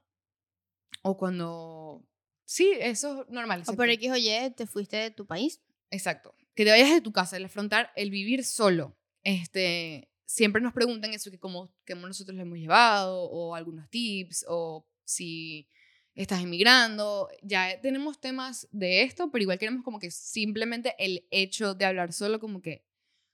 [1.02, 2.06] O cuando...
[2.46, 3.60] Sí, eso es normal.
[3.60, 3.78] O exacto.
[3.78, 5.62] por X o Y te fuiste de tu país.
[5.90, 6.36] Exacto.
[6.54, 8.96] Que te vayas de tu casa, el afrontar, el vivir solo.
[9.24, 14.46] Este, siempre nos preguntan eso, que cómo, cómo nosotros lo hemos llevado, o algunos tips,
[14.48, 15.68] o si
[16.14, 17.30] estás emigrando.
[17.42, 22.14] Ya tenemos temas de esto, pero igual queremos como que simplemente el hecho de hablar
[22.14, 22.86] solo, como que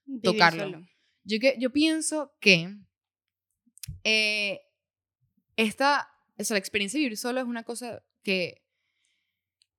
[0.05, 0.63] vivir Tocarlo.
[0.63, 0.87] solo.
[1.23, 2.75] Yo, que, yo pienso que
[4.03, 4.61] eh,
[5.55, 8.65] esta, o sea, la experiencia de vivir solo es una cosa que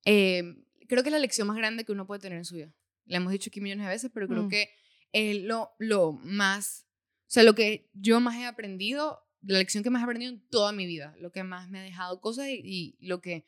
[0.04, 0.42] eh,
[0.88, 2.72] creo que es la lección más grande que uno puede tener en su vida.
[3.06, 4.48] La hemos dicho aquí millones de veces, pero creo Mm.
[4.48, 4.70] que
[5.12, 6.86] es lo, lo más,
[7.22, 10.40] o sea, lo que yo más he aprendido, la lección que más he aprendido en
[10.48, 13.44] toda mi vida, lo que más me ha dejado cosas y, y lo que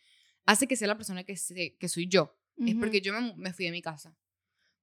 [0.47, 1.35] hace que sea la persona que,
[1.79, 2.37] que soy yo.
[2.59, 4.17] Es porque yo me, me fui de mi casa.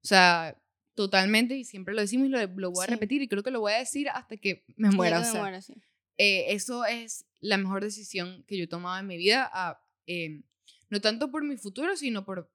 [0.04, 0.60] O sea,
[1.04, 2.92] totalmente, y siempre lo decimos y lo, lo voy a Sí.
[2.92, 5.20] repetir, y creo que lo voy a decir hasta que me muera.
[5.20, 5.74] o me sea, muera, sí.
[6.18, 10.42] eh, eso es la mejor decisión que yo he tomado en mi vida, a, eh,
[10.90, 12.52] no tanto por mi futuro, sino por,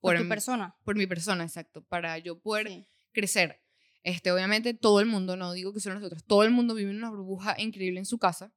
[0.00, 0.76] Por por, tu mi- persona.
[0.84, 2.86] por mi persona, exacto, para yo poder Sí.
[3.12, 3.62] crecer.
[4.02, 6.96] Este, obviamente todo el mundo, no digo que solo nosotros, todo el mundo vive en
[6.98, 8.52] una burbuja increíble en su casa,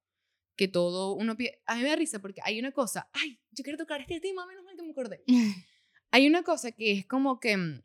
[0.58, 3.64] que todo uno pie- A mí me da risa porque hay una cosa, ay, yo
[3.64, 5.24] quiero tocar este tema, menos mal que me acordé.
[6.12, 7.82] Hay una cosa que es como que mm,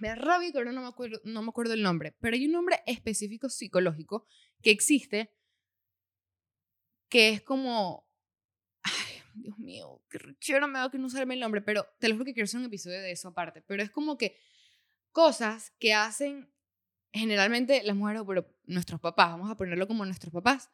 [0.00, 2.46] me da rabia que ahora no me acuerdo, no me acuerdo el nombre, pero hay
[2.46, 4.26] un nombre específico psicológico
[4.62, 5.30] que existe
[7.08, 8.06] que es como
[8.82, 12.14] ay, Dios mío, qué rechero me da que no salme el nombre, pero te lo
[12.14, 14.38] juro que quiero hacer un episodio de eso aparte, pero es como que
[15.10, 16.50] cosas que hacen
[17.12, 20.70] generalmente las mujeres, pero nuestros papás, vamos a ponerlo como nuestros papás,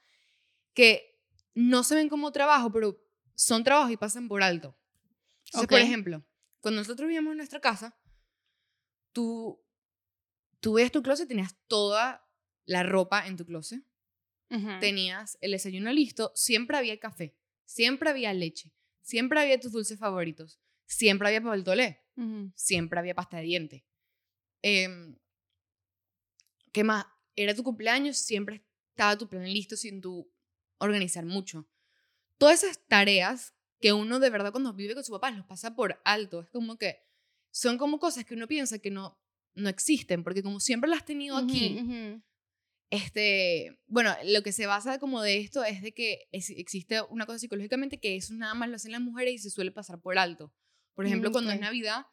[0.75, 1.19] que
[1.55, 3.03] no se ven como trabajo, pero
[3.35, 4.77] son trabajos y pasan por alto.
[5.47, 5.87] Entonces, por Ok.
[5.87, 6.25] ejemplo,
[6.61, 7.97] cuando nosotros vivíamos en nuestra casa,
[9.13, 9.61] tú,
[10.61, 12.27] tú veías tu closet, tenías toda
[12.65, 13.83] la ropa en tu closet,
[14.81, 20.61] tenías el desayuno listo, siempre había café, siempre había leche, siempre había tus dulces favoritos,
[20.87, 22.53] siempre había papel tolé, Ujú.
[22.55, 23.87] siempre había pasta de diente.
[24.63, 25.17] Em,
[26.73, 27.07] ¿Qué más?
[27.37, 30.31] Era tu cumpleaños, siempre estaba tu plan listo sin tú
[30.79, 31.69] organizar mucho.
[32.37, 36.01] Todas esas tareas que uno de verdad cuando vive con su papá los pasa por
[36.05, 36.41] alto.
[36.41, 37.08] Es como que
[37.51, 39.19] son como cosas que uno piensa que no,
[39.55, 41.79] no existen, porque como siempre las has tenido aquí,
[42.91, 47.27] este, bueno, lo que se basa como de esto es de que es- existe una
[47.27, 50.19] cosa psicológicamente que eso nada más lo hacen las mujeres y se suele pasar por
[50.19, 50.55] alto.
[50.95, 51.61] Por ejemplo, cuando es.
[51.61, 52.07] Navidad,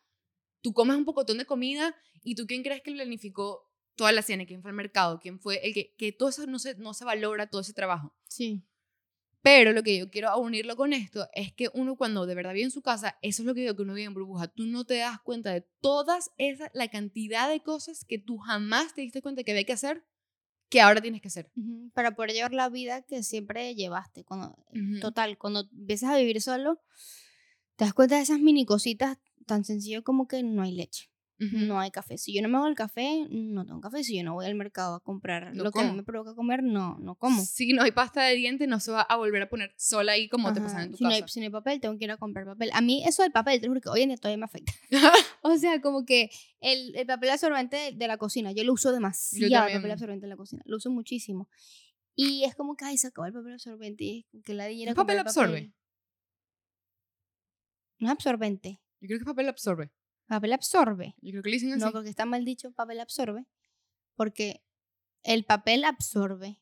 [0.62, 4.46] tú comes un pocotón de comida y tú quién crees que planificó toda la cena,
[4.46, 7.06] quién fue al mercado, quién fue el que, que todo eso no se, no se
[7.06, 8.14] valora, todo ese trabajo.
[8.28, 8.62] Sí.
[9.46, 12.64] Pero lo que yo quiero unirlo con esto es que uno cuando de verdad vive
[12.64, 14.86] en su casa, eso es lo que digo que uno vive en burbuja, tú no
[14.86, 19.22] te das cuenta de todas esas, la cantidad de cosas que tú jamás te diste
[19.22, 20.04] cuenta que había que hacer,
[20.68, 21.52] que ahora tienes que hacer.
[21.56, 24.24] Ujú, Para poder llevar la vida que siempre llevaste.
[24.24, 25.00] Cuando, Ujú.
[25.00, 26.82] Total, cuando empiezas a vivir solo,
[27.76, 31.80] te das cuenta de esas mini cositas tan sencillo como que no hay leche, No
[31.80, 32.18] hay café.
[32.18, 34.04] Si yo no me hago el café, no tengo café.
[34.04, 36.34] Si yo no voy al mercado a comprar No lo que a mí me provoca
[36.34, 37.44] comer, no, no como.
[37.44, 40.30] Si no hay pasta de diente, no se va a volver a poner sola ahí
[40.30, 41.24] como te Ajá, pasa en tu si, no casa.
[41.24, 42.70] hay, si no hay papel, tengo que ir a comprar papel.
[42.74, 44.72] A mí eso del papel, te juro que hoy en día todavía me afecta.
[45.42, 46.30] o sea, como que
[46.62, 50.26] el, el papel absorbente de, de la cocina, yo lo uso demasiado, el papel absorbente
[50.26, 51.50] de la cocina, lo uso muchísimo.
[52.16, 54.04] Y es como que, ay, se acabó el papel absorbente.
[54.06, 55.74] Y que la ¿Un papel absorbe?
[58.00, 58.80] No es absorbente.
[59.02, 59.92] Yo creo que papel absorbe.
[60.28, 61.16] Papel absorbe.
[61.22, 61.82] Yo creo que le dicen así.
[61.82, 63.46] No, porque está mal dicho papel absorbe.
[64.16, 64.64] Porque
[65.24, 66.60] el papel absorbe.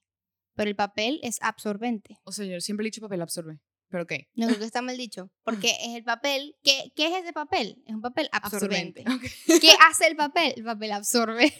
[0.55, 2.19] Pero el papel es absorbente.
[2.23, 3.59] O sea, yo siempre he dicho papel absorbe.
[3.89, 4.13] Pero ok.
[4.33, 5.31] No creo que está mal dicho.
[5.43, 6.55] Porque es el papel.
[6.63, 7.83] ¿Qué, qué es ese papel?
[7.85, 9.01] Es un papel absorbente.
[9.01, 9.21] Ok,
[9.61, 10.53] ¿Qué hace el papel?
[10.57, 11.53] El papel absorbe.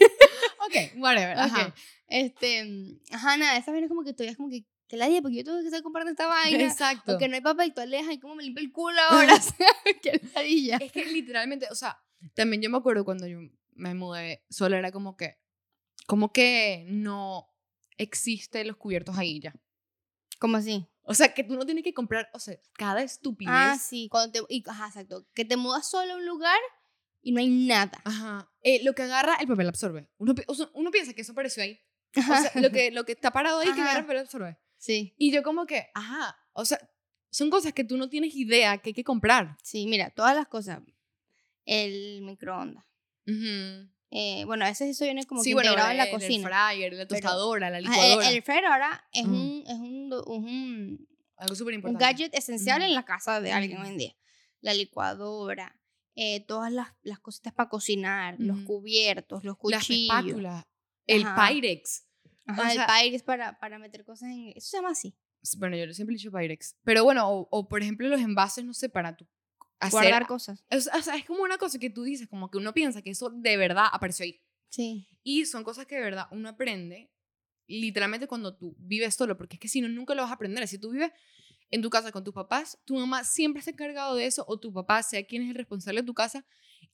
[0.65, 1.37] Ok, whatever.
[1.37, 1.67] Ajá.
[1.67, 1.73] Ok.
[2.07, 5.07] Este, mm, ajá, nada, esa vaina es como que todavía es como que, que la
[5.07, 6.63] día, porque yo tengo que estar comprando esta vaina.
[6.63, 7.13] Exacto.
[7.13, 9.33] Porque no hay papel toaleta y cómo me limpio el culo ahora.
[10.03, 10.77] qué ladilla.
[10.77, 11.99] Es que literalmente, o sea,
[12.35, 13.39] también yo me acuerdo cuando yo
[13.71, 15.39] me mudé sola, era como que,
[16.05, 17.49] como que no
[17.97, 19.55] existe los cubiertos ahí ya.
[20.37, 20.85] ¿Cómo así?
[21.01, 23.51] O sea, que tú no tienes que comprar, o sea, cada estupidez.
[23.51, 26.59] Ah, sí, cuando te, y, ajá, exacto, que te mudas solo a un lugar
[27.23, 27.99] y no hay nada.
[28.03, 28.47] Ajá.
[28.61, 30.07] Eh, lo que agarra el papel absorbe.
[30.17, 30.35] Uno,
[30.75, 31.81] uno piensa que eso apareció ahí.
[32.15, 34.01] O sea, lo que, lo que está parado ahí que agarra el Ajá.
[34.03, 34.57] papel absorbe.
[34.85, 36.77] Sí, Y yo como que, ajá, o sea,
[37.31, 39.55] son cosas que tú no tienes idea que hay que comprar.
[39.63, 40.81] sí, mira, todas las cosas.
[41.65, 42.83] El microondas.
[43.25, 43.89] Ujú.
[44.11, 46.49] Eh, bueno, a veces eso viene como sí, que bueno, integrado en la el cocina.
[46.49, 48.29] air fryer, la Pero- tostadora, la Ajá, licuadora.
[48.29, 49.33] El, el fryer ahora es, Ujú.
[49.33, 52.03] un, es un, un, algo súper un importante.
[52.05, 52.87] gadget esencial Ujú.
[52.89, 54.15] en la casa de alguien hoy en día.
[54.59, 55.79] La licuadora,
[56.15, 60.13] eh, todas las, las cositas para cocinar, los cubiertos, los Las cuchillos.
[60.13, 60.65] espátulas,
[61.07, 61.23] el.
[61.23, 62.05] Pyrex.
[62.45, 64.53] Ajá, o el sea- Pyrex para, para meter cosas en...
[64.55, 65.15] Eso se llama así.
[65.57, 66.77] Bueno, yo siempre he dicho Pyrex.
[66.83, 69.27] Pero bueno, o, o, por ejemplo los envases, no sé, para tu
[69.79, 69.91] hacer...
[69.91, 70.63] Guardar cosas.
[70.69, 73.09] Es, o sea, es como una cosa que tú dices, como que uno piensa que
[73.11, 74.41] eso de verdad apareció ahí.
[74.69, 75.07] Sí.
[75.23, 77.11] Y son cosas que de verdad uno aprende
[77.67, 80.67] literalmente cuando tú vives solo, porque es que si no, nunca lo vas a aprender.
[80.67, 81.11] Si tú vives
[81.71, 84.71] en tu casa con tus papás, tu mamá siempre ha encargado de eso, o tu
[84.73, 86.45] papá sea quien es el responsable de tu casa,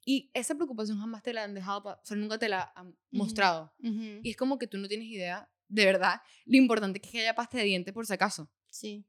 [0.05, 3.73] y esa preocupación jamás te la han dejado, o sea, nunca te la han mostrado.
[3.79, 7.11] Ujú, Y es como que tú no tienes idea, de verdad, lo importante que es
[7.11, 8.49] que haya pasta de diente por si acaso.
[8.69, 9.05] Sí.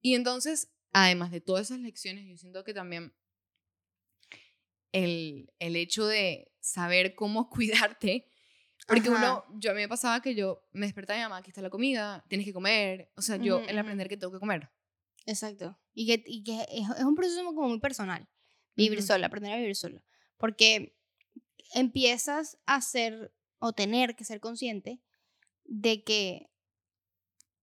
[0.00, 3.12] Y entonces, además de todas esas lecciones, yo siento que también
[4.92, 8.26] el, el hecho de saber cómo cuidarte,
[8.86, 9.18] porque Ajá.
[9.18, 11.70] uno, yo a mí me pasaba que yo me despertaba y mamá, aquí está la
[11.70, 13.80] comida, tienes que comer, o sea, yo Ujú, el ujú.
[13.80, 14.70] aprender que tengo que comer.
[15.26, 15.78] Exacto.
[15.92, 18.26] Y que, y que es, es un proceso como muy personal.
[18.76, 20.00] Vivir solo, aprender a vivir solo.
[20.38, 20.96] Porque
[21.74, 25.02] empiezas a ser o tener que ser consciente
[25.64, 26.50] de que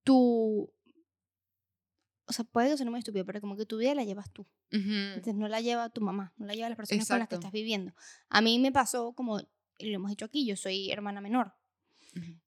[0.03, 0.71] tú...
[2.27, 4.47] O sea, puede que suene muy estúpido, pero como que tu vida la llevas tú.
[4.71, 7.51] Entonces no la lleva tu mamá, no la lleva las personas con las que estás
[7.51, 7.93] viviendo.
[8.29, 9.45] A mí me pasó como, lo
[9.79, 11.53] hemos dicho aquí, yo soy hermana menor.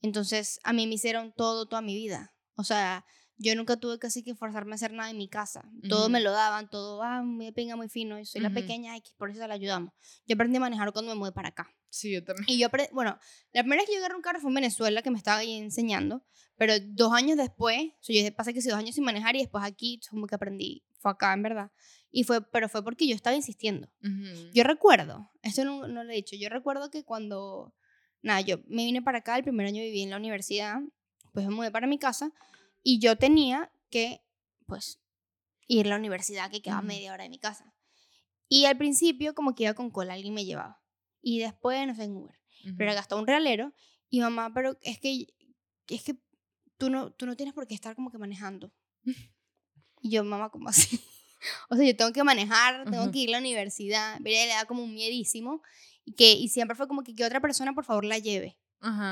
[0.03, 2.35] Entonces, a mí me hicieron todo, toda mi vida.
[2.55, 3.05] O sea,
[3.39, 5.65] yo nunca tuve casi que forzarme a hacer nada en mi casa.
[5.89, 8.55] Todo me lo daban, todo, ah, me pinga muy fino, yo soy la Ujú.
[8.57, 9.93] pequeña, X, por eso la ayudamos.
[10.27, 11.73] Yo aprendí a manejar cuando me mudé para acá.
[11.89, 12.45] Sí, yo también.
[12.49, 13.19] Y yo, bueno,
[13.53, 15.57] la primera vez que yo agarré un carro fue en Venezuela, que me estaba ahí
[15.57, 16.25] enseñando,
[16.57, 19.41] pero dos años después, o sea, yo pasa que sí, dos años sin manejar y
[19.41, 21.71] después aquí, como que aprendí, fue acá, en verdad.
[22.11, 23.89] Y fue, pero fue porque yo estaba insistiendo.
[24.03, 24.51] Ujú.
[24.53, 27.73] Yo recuerdo, esto no, no lo he dicho, yo recuerdo que cuando,
[28.21, 30.81] nada, yo me vine para acá, el primer año viví en la universidad,
[31.33, 32.33] pues me mudé para mi casa
[32.83, 34.23] y yo tenía que,
[34.67, 35.01] pues,
[35.67, 37.75] ir a la universidad que quedaba media hora de mi casa.
[38.49, 40.83] Y al principio como que iba con cola, alguien me llevaba.
[41.21, 42.39] Y después, no sé, en Uber.
[42.77, 43.73] Pero gastaba un realero
[44.11, 45.29] y mamá, pero es que,
[45.89, 46.17] es que
[46.77, 48.73] tú no, tú no tienes por qué estar como que manejando.
[50.01, 51.01] Y yo, mamá, ¿cómo así?
[51.71, 53.13] O sea, yo tengo que manejar, tengo Ujú.
[53.13, 54.19] que ir a la universidad.
[54.23, 55.63] Pero ella le da como un miedísimo.
[56.05, 58.59] Y, que, y siempre fue como que, que otra persona, por favor, la lleve.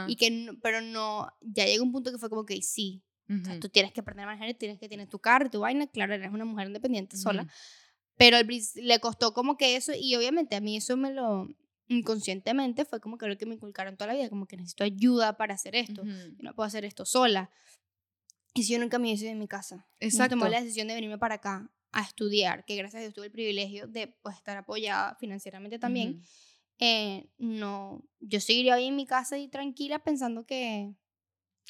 [0.09, 3.05] Y que, pero no, ya llegó un punto que fue como que sí.
[3.29, 5.87] O sea, tú tienes que aprender a manejar, tienes que tener tu carro, tu vaina.
[5.89, 7.43] Claro, eres una mujer independiente sola.
[7.43, 7.51] Ujú.
[8.17, 11.49] Pero al princi- le costó como que eso, y obviamente a mí eso me lo,
[11.89, 15.37] inconscientemente, fue como que lo que me inculcaron toda la vida, como que necesito ayuda
[15.37, 16.11] para hacer esto, Ujú.
[16.11, 17.51] yo no puedo hacer esto sola.
[18.55, 20.37] Y si yo nunca me hubiese de mi casa, no Exacto.
[20.39, 23.33] tomé la decisión de venirme para acá a estudiar, que gracias a Dios tuve el
[23.33, 26.23] privilegio de pues, estar apoyada financieramente también,
[26.79, 30.95] eh, no, yo seguiría hoy en mi casa y tranquila pensando que,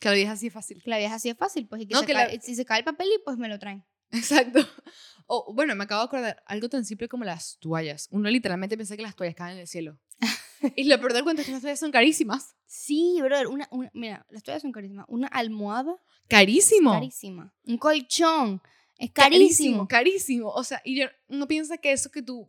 [0.00, 0.82] Que lo digas así fácil.
[0.82, 2.64] que la vida así es fácil, pues, y que, No, se que la- si se
[2.64, 3.84] cae el papel y pues me lo traen.
[4.12, 4.60] Exacto.
[5.28, 8.06] O bueno, me acabo de acordar algo tan simple como las toallas.
[8.12, 9.98] Uno literalmente piensa que las toallas caen del cielo.
[10.76, 12.54] y lo peor del cuento es que las toallas son carísimas.
[12.64, 15.04] Sí, brother, una, una, mira, las toallas son carísimas.
[15.08, 15.96] Una almohada,
[16.28, 16.92] Carísimo.
[16.92, 17.52] carísima.
[17.64, 18.62] Un colchón,
[18.98, 19.88] es carísimo.
[19.88, 20.50] Carísimo.
[20.50, 22.48] O sea, y yo- uno piensa que eso que tú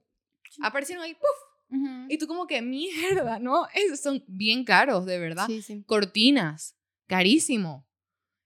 [0.61, 1.79] aparecieron ahí, ¡puf!
[1.79, 2.05] Ujú.
[2.09, 3.67] Y tú como que mierda, ¿no?
[3.73, 5.47] Esos son bien caros, de verdad.
[5.47, 5.81] Sí, sí.
[5.87, 6.76] Cortinas,
[7.07, 7.87] carísimo.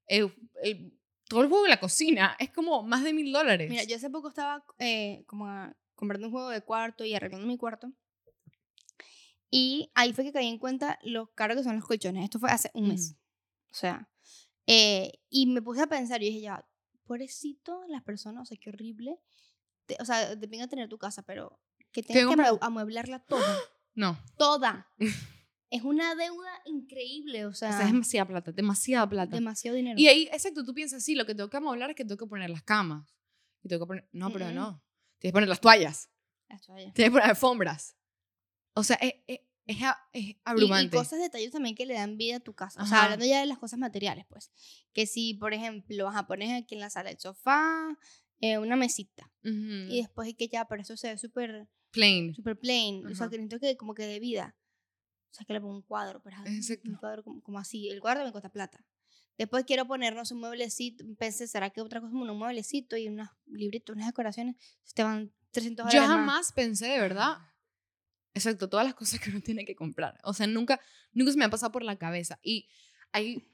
[0.08, 0.98] El- el-
[1.28, 3.70] todo el juego de la cocina es como más de mil dólares.
[3.70, 7.48] Mira, yo hace poco estaba eh, como a- comprando un juego de cuarto y arreglando
[7.48, 7.92] mi cuarto.
[9.50, 12.24] Y ahí fue que caí en cuenta lo caro que son los colchones.
[12.24, 13.12] Esto fue hace un mes.
[13.12, 13.18] Ujú.
[13.72, 14.10] O sea,
[14.68, 16.66] eh, y me puse a pensar y dije, ya,
[17.06, 19.20] pobrecito las personas, o sea, qué horrible.
[19.86, 21.60] Te- o sea, te venga a tener tu casa, pero
[21.92, 23.60] que tengas que amueblarla toda.
[23.94, 24.88] No, toda.
[25.72, 29.36] es una deuda increíble, o sea, o sea, es demasiada plata, demasiada plata.
[29.36, 30.00] demasiado dinero.
[30.00, 32.28] Y ahí, exacto, tú piensas, sí, lo que tengo que amueblar es que tengo que
[32.28, 33.08] poner las camas.
[33.64, 34.54] Y tengo que poner, no, pero Mm-mm.
[34.54, 34.84] no.
[35.20, 36.10] Tienes que poner las toallas.
[36.50, 36.94] Las toallas.
[36.94, 37.96] Tienes que poner alfombras.
[38.74, 40.98] O sea, es, es, es, a- es Y- Y, abrumante.
[40.98, 42.82] cosas, detalles también que le dan vida a tu casa.
[42.84, 43.04] O sea, Ajá.
[43.06, 44.52] hablando ya de las cosas materiales, pues.
[44.94, 47.98] Que si, por ejemplo, vas a poner aquí en la sala el sofá,
[48.40, 49.32] eh, una mesita.
[49.44, 49.54] Ujú.
[49.92, 52.34] Y después es que ya, pero eso se ve súper Plain.
[52.34, 53.06] super plain.
[53.06, 53.30] O sea, Ajá.
[53.30, 54.56] que necesito que como que de vida.
[55.32, 56.90] O sea, que le pongo un cuadro, pero ajá, Exacto.
[56.90, 57.90] un cuadro como, como así.
[57.90, 58.86] El cuadro me cuesta plata.
[59.38, 61.06] Después quiero ponernos un mueblecito.
[61.18, 64.56] Pensé, ¿será que otra cosa como un mueblecito y unos libritos, unas decoraciones?
[64.94, 66.18] Te van 300 Yo dólares más.
[66.18, 67.38] jamás pensé de verdad.
[68.34, 70.18] Exacto, todas las cosas que uno tiene que comprar.
[70.24, 70.80] O sea, nunca,
[71.14, 72.40] nunca se me ha pasado por la cabeza.
[72.44, 72.68] Y
[73.14, 73.48] ahí,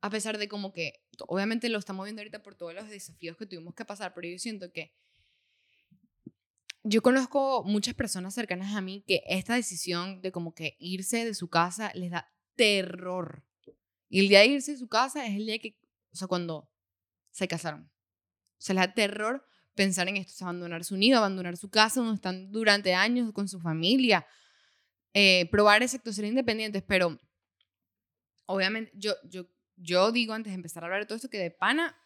[0.00, 3.46] a pesar de como que, obviamente lo estamos viendo ahorita por todos los desafíos que
[3.46, 4.92] tuvimos que pasar, pero yo siento que
[6.82, 11.34] yo conozco muchas personas cercanas a mí que esta decisión de como que irse de
[11.34, 13.44] su casa les da terror.
[14.08, 15.78] Y el día de irse de su casa es el día que,
[16.12, 16.70] o sea, cuando
[17.30, 17.90] se casaron.
[18.58, 22.00] O sea, les da terror pensar en esto, o abandonar su nido, abandonar su casa,
[22.00, 24.26] donde están durante años con su familia,
[25.14, 27.18] eh, probar exacto, ser independientes, pero
[28.46, 31.50] obviamente yo, yo, yo digo antes de empezar a hablar de todo esto que de
[31.50, 31.96] pana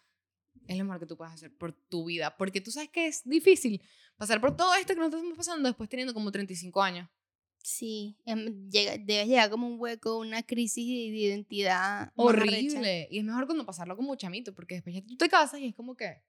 [0.67, 3.23] es lo mejor que tú puedes hacer por tu vida, porque tú sabes que es
[3.25, 3.83] difícil
[4.17, 7.09] pasar por todo esto que nosotros estamos pasando después teniendo como 35 años.
[7.63, 12.13] Sí, em, llega, debes llegar como un hueco, una crisis de, de identidad.
[12.15, 13.09] Horrible.
[13.11, 15.75] Y es mejor cuando pasarlo como chamito, porque después ya tú te casas y es
[15.75, 16.23] como que,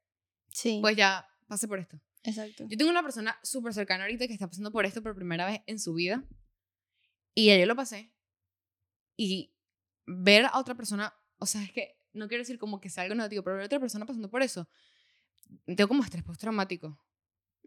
[0.50, 2.00] Sí, pues ya pasé por esto.
[2.24, 2.66] exacto.
[2.70, 5.60] Yo tengo una persona súper cercana ahorita que está pasando por esto por primera vez
[5.68, 6.24] en su vida.
[7.34, 8.14] Y ya yo lo pasé.
[9.18, 9.54] Y
[10.06, 13.16] ver a otra persona, o sea, es que no quiero decir como que sea algo
[13.16, 14.68] negativo, pero ver a otra persona pasando por eso,
[15.66, 17.00] tengo como estrés postraumático.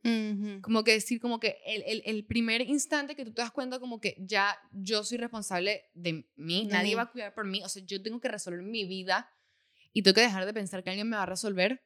[0.05, 0.61] Ujú.
[0.63, 3.81] Como que decir, como que el, el, el primer instante que tú te das cuenta
[3.81, 7.69] como que ya yo soy responsable de mí, nadie va a cuidar por mí, o
[7.69, 9.29] sea, yo tengo que resolver mi vida
[9.93, 11.83] y tengo que dejar de pensar que alguien me va a resolver.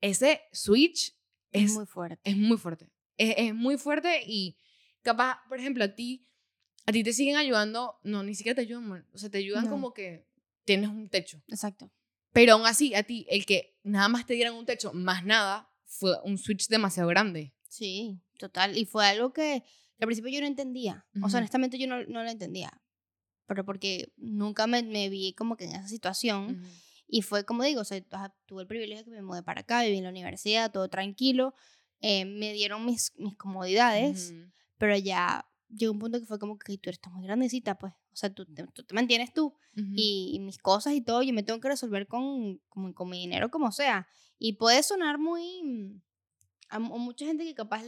[0.00, 1.14] Ese switch
[1.50, 2.20] Es, es muy fuerte.
[2.30, 2.90] es muy fuerte.
[3.16, 4.56] Es, es muy fuerte y
[5.02, 6.28] capaz, por ejemplo, a ti,
[6.86, 9.70] a ti te siguen ayudando, no, ni siquiera te ayudan, o sea, te ayudan No.
[9.70, 10.27] como que
[10.68, 11.42] tienes un techo.
[11.48, 11.90] Exacto.
[12.32, 15.70] Pero aún así, a ti, el que nada más te dieran un techo, más nada,
[15.84, 17.52] fue un switch demasiado grande.
[17.68, 18.76] Sí, total.
[18.76, 19.62] Y fue algo que,
[20.00, 21.06] al principio yo no entendía.
[21.16, 21.30] O Ujú.
[21.30, 22.70] sea, honestamente yo no, no lo entendía.
[23.46, 26.60] Pero porque nunca me, me vi como que en esa situación.
[26.60, 26.68] Ujú.
[27.08, 29.62] Y fue como digo, o sea, tu- tuve el privilegio de que me mudé para
[29.62, 31.54] acá, viví en la universidad, todo tranquilo.
[32.00, 34.52] eh, me dieron mis, mis comodidades, Ujú.
[34.76, 37.92] pero ya llegó un punto que fue como que tú eres muy grandecita, pues.
[38.12, 39.54] O sea, tú te, tú te mantienes tú.
[39.76, 39.92] Ujú.
[39.94, 43.18] y, y mis cosas y todo, yo me tengo que resolver con, con, con mi
[43.20, 44.06] dinero como sea.
[44.38, 45.62] Y puede sonar muy...
[45.62, 46.00] mm,
[46.70, 47.82] A, a mucha gente que capaz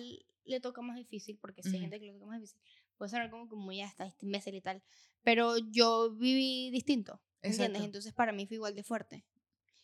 [0.45, 1.83] le toca más difícil, porque sí hay Ujú.
[1.83, 2.61] gente que le toca más difícil,
[2.97, 4.83] puede sonar como que muy ya está, este imbécil y tal.
[5.23, 7.83] Pero yo viví distinto, ¿entiendes?
[7.83, 7.85] Exacto.
[7.85, 9.25] Entonces para mí fue igual de fuerte.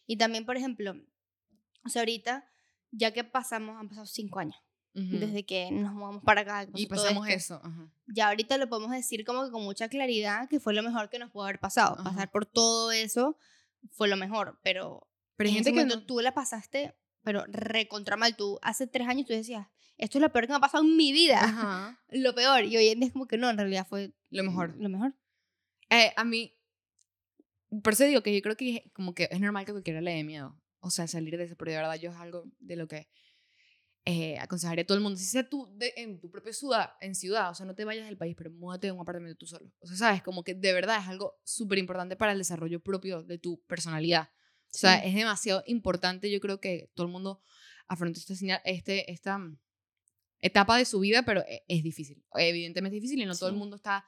[0.07, 0.95] Y también, por ejemplo,
[1.85, 2.49] o sea, ahorita,
[2.91, 4.57] ya que pasamos, han pasado cinco años,
[4.99, 6.67] Desde que nos mudamos para acá.
[6.75, 7.61] y pasamos eso.
[7.63, 7.91] ajá.
[8.07, 11.19] ya ahorita lo podemos decir como que con mucha claridad que fue lo mejor que
[11.19, 11.97] nos pudo haber pasado.
[11.99, 12.05] Ajá.
[12.05, 13.37] Pasar por todo eso
[13.93, 15.07] fue lo mejor, pero,
[15.37, 18.37] Pero en gente ese que no- tú la pasaste, pero recontra mal.
[18.37, 19.67] Tú hace tres años tú decías,
[19.99, 21.41] esto es lo peor que me ha pasado en mi vida.
[21.45, 22.01] Ajá.
[22.11, 22.65] Lo peor.
[22.65, 24.75] Y hoy en día es como que no, en realidad fue Lo mejor.
[24.79, 25.15] Lo mejor.
[25.91, 26.55] Eh, a mí,
[27.83, 30.25] por eso digo que yo creo que como que es normal que cualquiera le dé
[30.25, 30.59] miedo.
[30.81, 33.09] O sea, salir de eso, pero de verdad yo es algo de lo que
[34.09, 35.19] eh, aconsejaría a todo el mundo.
[35.19, 38.07] Si sea tú de- en tu propia ciudad, en ciudad, o sea, no te vayas
[38.07, 39.71] del país, pero múdate a un apartamento tú solo.
[39.81, 43.23] O sea, sabes, como que de verdad es algo súper importante para el desarrollo propio
[43.25, 44.31] de tu personalidad.
[44.73, 45.09] O sea, Sí.
[45.09, 46.31] es demasiado importante.
[46.31, 47.43] Yo creo que todo el mundo
[47.89, 49.41] afronta esta este, esta,
[50.41, 52.23] etapa de su vida, pero e- es difícil.
[52.35, 53.59] Evidentemente es difícil y no todo el Sí.
[53.59, 54.05] mundo está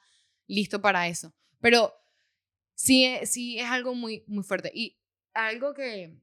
[0.47, 1.33] listo para eso.
[1.59, 1.93] Pero
[2.75, 4.71] sí, e- sí es algo muy, muy fuerte.
[4.73, 4.97] Y
[5.33, 6.17] algo que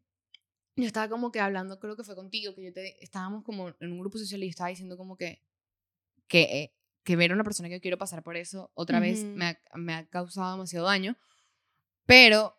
[0.76, 3.92] yo estaba como que hablando, creo que fue contigo, que yo te, estábamos como en
[3.92, 5.42] un grupo social y yo estaba diciendo como que,
[6.28, 9.24] que, eh, que ver a una persona que yo quiero pasar por eso otra vez
[9.24, 9.38] Ujú.
[9.38, 11.16] me ha, me ha causado demasiado daño.
[12.04, 12.54] Pero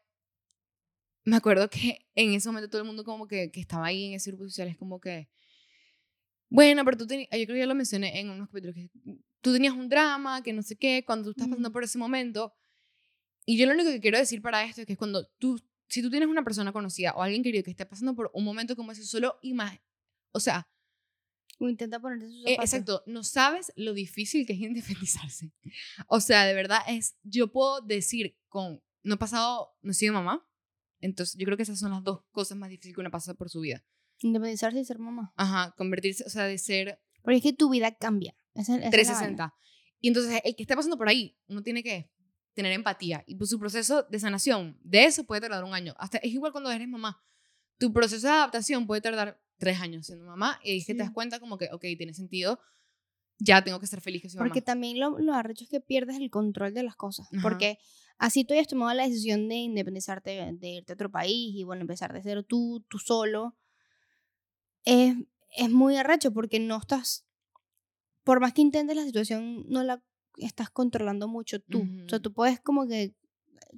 [1.24, 4.14] me acuerdo que en ese momento todo el mundo como que, que estaba ahí en
[4.14, 5.30] ese grupo social es como que,
[6.50, 8.90] bueno, pero tú tenías, yo creo que ya lo mencioné en unos capítulos, que
[9.42, 12.54] tú tenías un drama, que no sé qué, cuando tú estás pasando por ese momento.
[13.46, 16.10] Y yo lo único que quiero decir para esto es que cuando tú, si tú
[16.10, 19.04] tienes una persona conocida o alguien querido que esté pasando por un momento como ese,
[19.04, 19.82] solo imagina,
[20.32, 20.68] o sea,
[21.60, 22.74] O intenta ponerte sus eh, zapatos.
[22.74, 25.52] exacto, no sabes lo difícil que es independizarse.
[26.08, 30.14] O sea, de verdad es, yo puedo decir con, no he pasado, no he sido
[30.14, 30.48] mamá,
[31.00, 33.50] entonces yo creo que esas son las dos cosas más difíciles que uno pasa por
[33.50, 33.84] su vida.
[34.20, 35.32] Independizarse y ser mamá.
[35.36, 38.36] Ajá, convertirse, o sea, de ser Porque es que tu vida cambia.
[38.56, 38.92] Esa, esa es la vaina.
[38.92, 39.54] 360.
[40.00, 42.10] Y entonces el que esté pasando por ahí, uno tiene que
[42.58, 43.24] tener empatía.
[43.26, 45.96] Y pues su proceso de sanación, de eso puede tardar un año.
[45.98, 47.24] Hasta es igual cuando eres mamá.
[47.78, 51.00] Tu proceso de adaptación puede tardar tres años siendo mamá y ahí es que te
[51.00, 51.14] das Sí.
[51.14, 52.60] cuenta como que, ok, tiene sentido,
[53.40, 54.66] ya tengo que ser feliz que soy Porque mamá.
[54.66, 57.28] también lo, lo arrecho es que pierdes el control de las cosas.
[57.32, 57.42] Ajá.
[57.42, 57.78] Porque
[58.18, 61.82] así tú hayas tomado la decisión de independizarte, de irte a otro país y bueno,
[61.82, 63.56] empezar de cero tú, tú solo.
[64.84, 65.16] Es,
[65.56, 67.26] es muy arrecho porque no estás,
[68.24, 70.04] por más que intentes la situación, no la
[70.46, 71.82] estás controlando mucho tú.
[72.06, 73.14] O sea, tú puedes como que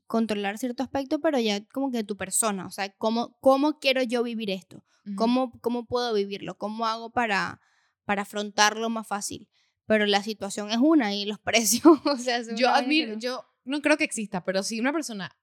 [0.08, 4.24] controlar cierto aspecto, pero ya como que tu persona, o sea, cómo, cómo quiero yo
[4.24, 4.84] vivir esto,
[5.16, 7.62] cómo, cómo puedo vivirlo, cómo hago para,
[8.06, 9.48] para afrontarlo más fácil.
[9.86, 11.40] Pero la situación es una y los
[11.84, 15.36] precios, o sea, Yo admiro, no- yo no creo que exista, pero si una persona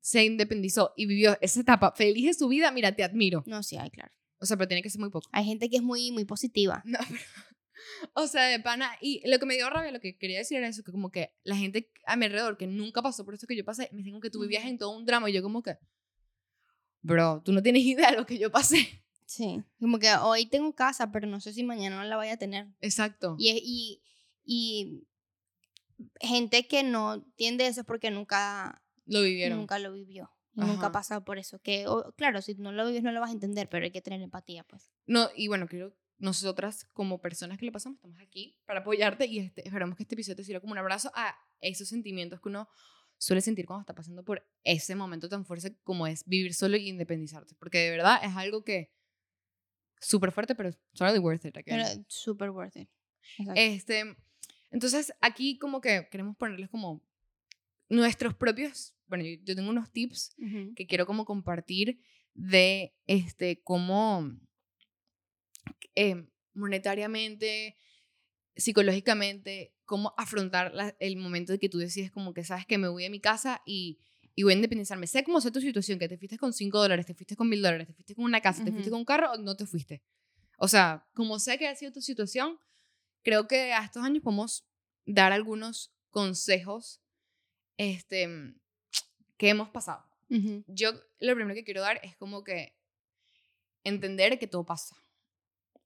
[0.00, 3.42] se independizó y vivió esa etapa feliz de su vida, mira, te admiro.
[3.46, 4.12] No, sí, hay, claro.
[4.38, 5.28] O sea, pero tiene que ser muy poco.
[5.32, 6.82] Hay gente que es muy, muy positiva.
[6.84, 7.20] No, pero,
[8.14, 8.90] o sea, de pana.
[9.00, 11.34] Y lo que me dio rabia, lo que quería decir era eso, que como que
[11.42, 14.12] la gente a mi alrededor que nunca pasó por eso que yo pasé, me dicen
[14.12, 15.76] como que tú vivías en todo un drama y yo como que,
[17.02, 19.02] bro, tú no tienes idea de lo que yo pasé.
[19.26, 19.62] Sí.
[19.80, 22.68] Como que hoy tengo casa, pero no sé si mañana no la vaya a tener.
[22.80, 23.36] Exacto.
[23.38, 24.02] Y, y,
[24.44, 25.06] y
[26.20, 29.58] gente que no tiende eso es porque nunca, lo vivieron.
[29.58, 30.30] nunca lo vivió.
[30.56, 31.58] Y nunca ha pasado por eso.
[31.60, 34.00] Que, o- claro, si no lo vives no lo vas a entender, pero hay que
[34.02, 34.88] tener empatía, pues.
[35.06, 39.38] No, y bueno, creo nosotras como personas que le pasamos estamos aquí para apoyarte y
[39.38, 42.68] este, esperamos que este episodio te sirva como un abrazo a esos sentimientos que uno
[43.18, 46.88] suele sentir cuando está pasando por ese momento tan fuerte como es vivir solo y
[46.88, 47.54] independizarte.
[47.58, 48.90] Porque de verdad es algo que
[50.00, 51.56] súper fuerte, pero totally worth it.
[51.64, 52.88] Pero super worth it.
[53.38, 53.60] Exacto.
[53.60, 54.16] Este,
[54.70, 57.02] entonces aquí como que queremos ponerles como
[57.88, 60.74] nuestros propios, bueno, yo, yo tengo unos tips Ujú.
[60.74, 62.00] que quiero como compartir
[62.32, 64.30] de este cómo
[65.94, 67.76] eh, monetariamente,
[68.56, 72.88] psicológicamente, cómo afrontar la- el momento de que tú decides como que sabes que me
[72.88, 73.98] voy a mi casa y,
[74.34, 75.06] y voy a independizarme.
[75.06, 77.62] Sé cómo sea tu situación, que te fuiste con 5 dólares, te fuiste con mil
[77.62, 80.02] dólares, te fuiste con una casa, te fuiste con un carro o no te fuiste.
[80.58, 82.58] O sea, como sé que ha sido tu situación,
[83.22, 84.64] creo que a estos años podemos
[85.04, 87.00] dar algunos consejos
[87.76, 88.28] este,
[89.36, 90.04] que hemos pasado.
[90.30, 90.64] Ujú.
[90.68, 92.76] Yo lo primero que quiero dar es como que
[93.84, 94.96] entender que todo pasa.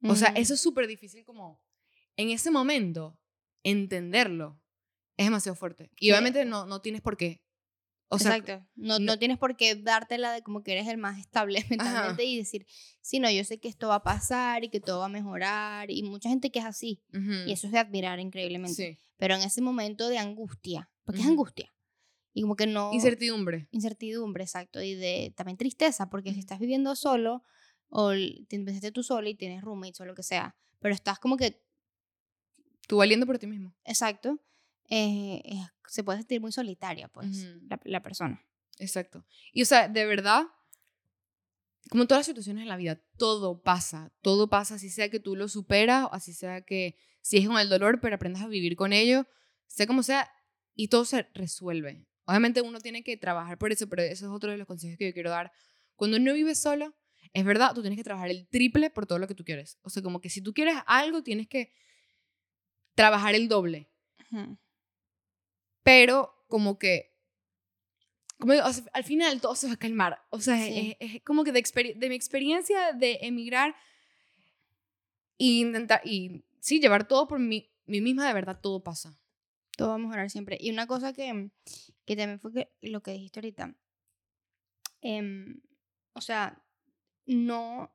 [0.03, 1.61] O sea, eso es súper difícil como
[2.17, 3.19] en ese momento
[3.65, 4.61] entenderlo
[5.17, 5.91] es demasiado fuerte.
[5.99, 7.43] Y obviamente no, no tienes por qué.
[8.11, 8.67] O sea, Exacto.
[8.75, 12.25] No, no- no tienes por qué dártela de como que eres el más estable mentalmente
[12.25, 12.67] y decir,
[13.03, 15.91] sí, no, yo sé que esto va a pasar y que todo va a mejorar.
[15.91, 17.03] Y mucha gente que es así.
[17.13, 18.75] ujú, Y eso es de admirar increíblemente.
[18.75, 18.99] sí.
[19.19, 21.33] Pero en ese momento de angustia, porque es Ujú.
[21.33, 21.75] angustia.
[22.33, 22.93] Y como que no...
[22.95, 23.67] Incertidumbre.
[23.73, 24.81] incertidumbre, exacto.
[24.81, 27.43] Y de también tristeza, porque si estás viviendo solo
[27.89, 31.37] o te empezaste tú solo y tienes roommates o lo que sea, pero estás como
[31.37, 31.63] que,
[32.87, 33.75] Tú valiendo por ti mismo.
[33.85, 34.39] exacto,
[34.89, 37.67] eh, eh, se puede sentir muy solitaria, pues, Ujú.
[37.69, 38.43] la, la persona.
[38.79, 39.25] Exacto.
[39.53, 40.45] Y o sea, de verdad,
[41.91, 45.21] como en todas las situaciones en la vida, todo pasa, todo pasa, así sea que
[45.21, 48.77] tú lo superas, así sea que si es con el dolor, pero aprendas a vivir
[48.77, 49.27] con ello,
[49.67, 50.31] sea como sea,
[50.75, 52.07] y todo se resuelve.
[52.25, 55.07] Obviamente uno tiene que trabajar por eso, pero eso es otro de los consejos que
[55.09, 55.51] yo quiero dar.
[55.97, 56.95] Cuando uno vive solo,
[57.33, 59.79] es verdad, tú tienes que trabajar el triple por todo lo que tú quieres.
[59.83, 61.73] O sea, como que si tú quieres algo, tienes que
[62.95, 63.89] trabajar el doble
[65.83, 67.15] pero como que
[68.39, 70.23] como digo, o sea, al final todo se va a calmar.
[70.31, 70.97] O sea, Sí.
[71.01, 73.75] es, es como que de, de mi experiencia de emigrar
[75.37, 79.19] y intentar, y sí, llevar todo por mí, mí misma, de verdad, todo pasa.
[79.77, 80.57] Todo va a mejorar siempre.
[80.61, 81.51] Y una cosa que,
[82.05, 83.75] que también fue que, lo que dijiste ahorita,
[85.01, 85.61] em,
[86.13, 86.63] o sea,
[87.37, 87.95] no,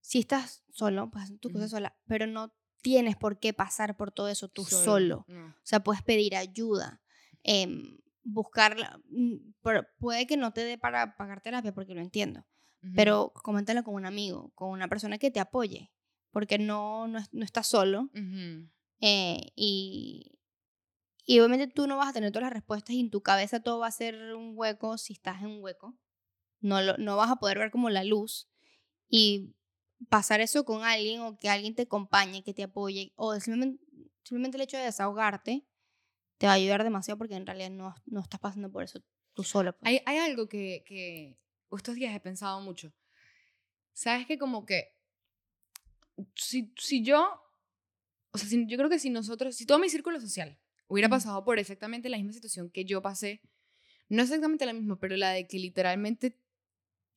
[0.00, 1.70] si estás solo, pues haz tu cosa Ujú.
[1.70, 5.24] sola, pero no tienes por qué pasar por todo eso tú solo.
[5.28, 5.48] no.
[5.48, 7.02] O sea, puedes pedir ayuda,
[7.42, 9.00] em, buscarla.
[9.10, 12.46] mm, pero puede que no te dé para pagar terapia, porque lo entiendo.
[12.82, 12.92] Ujú.
[12.94, 15.92] Pero coméntalo con un amigo, con una persona que te apoye,
[16.30, 18.08] porque no, no, no estás solo.
[19.00, 20.38] Eh, y,
[21.24, 23.80] y obviamente tú no vas a tener todas las respuestas y en tu cabeza todo
[23.80, 25.96] va a ser un hueco si estás en un hueco.
[26.60, 28.48] No, lo, no vas a poder ver como la luz.
[29.08, 29.54] Y
[30.08, 33.84] pasar eso con alguien o que alguien te acompañe, que te apoye, o simplemente,
[34.22, 35.66] simplemente el hecho de desahogarte,
[36.38, 39.00] te va a ayudar demasiado porque en realidad no, no estás pasando por eso
[39.34, 39.72] tú solo.
[39.76, 39.88] pues.
[39.88, 41.36] Hay, hay algo que, que
[41.72, 42.92] estos días he pensado mucho.
[43.92, 44.94] Sabes que como que
[46.34, 47.40] si, si yo,
[48.32, 51.44] o sea, si- yo creo que si nosotros, si todo mi círculo social hubiera pasado
[51.44, 53.40] por exactamente la misma situación que yo pasé,
[54.08, 56.38] no exactamente la misma, pero la de que literalmente,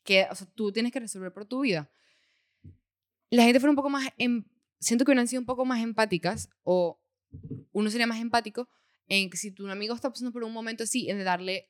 [0.03, 1.91] que, o sea, tú tienes que resolver por tu vida,
[3.29, 4.45] la gente fuera un poco más, em-
[4.79, 6.99] siento que hubieran sido un poco más empáticas o
[7.71, 8.67] uno sería más empático
[9.07, 11.69] en que si tu amigo está pasando por un momento así, en darle,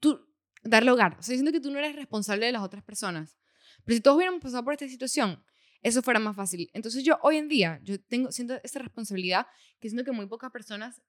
[0.00, 0.26] tú,
[0.62, 1.16] darle hogar.
[1.18, 3.38] O sea, siento que tú no eres responsable de las otras personas.
[3.84, 5.42] Pero si todos hubiéramos pasado por esta situación,
[5.82, 6.70] eso fuera más fácil.
[6.72, 9.46] Entonces yo hoy en día, yo tengo, siento esa responsabilidad
[9.80, 11.02] que siento que muy pocas personas,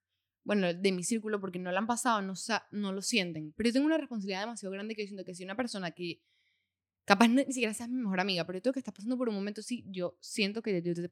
[0.44, 2.34] bueno, de mi círculo, porque no la han pasado, no,
[2.70, 3.52] no lo sienten.
[3.56, 6.20] Pero yo tengo una responsabilidad demasiado grande que yo siento que si una persona que
[7.04, 9.34] capaz no- ni siquiera seas mi mejor amiga, pero tú que estás pasando por un
[9.34, 11.10] momento así, yo siento que yo te,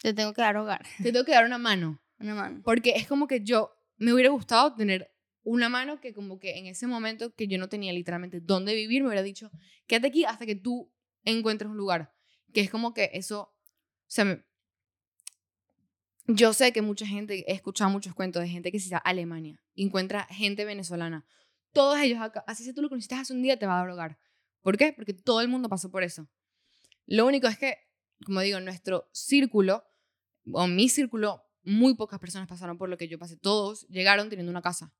[0.00, 2.00] Te tengo que dar hogar, te tengo que dar una mano.
[2.18, 2.62] una mano.
[2.64, 5.10] Porque es como que yo me hubiera gustado tener
[5.42, 9.02] una mano que como que en ese momento que yo no tenía literalmente dónde vivir,
[9.02, 9.50] me hubiera dicho,
[9.86, 10.92] quédate aquí hasta que tú
[11.24, 12.14] encuentres un lugar.
[12.52, 13.54] Que es como que eso, o
[14.06, 14.44] sea, me-
[16.28, 19.10] yo sé que mucha gente, he escuchado muchos cuentos de gente que se va a
[19.10, 21.26] Alemania y encuentra gente venezolana.
[21.72, 23.90] Todos ellos acá, así si tú lo conociste hace un día, te va a dar
[23.90, 24.18] hogar.
[24.60, 24.92] ¿Por qué?
[24.92, 26.28] Porque todo el mundo pasó por eso.
[27.06, 27.78] Lo único es que,
[28.26, 29.84] como digo, en nuestro círculo,
[30.52, 33.36] o mi círculo, muy pocas personas pasaron por lo que yo pasé.
[33.36, 34.92] Todos llegaron teniendo una casa.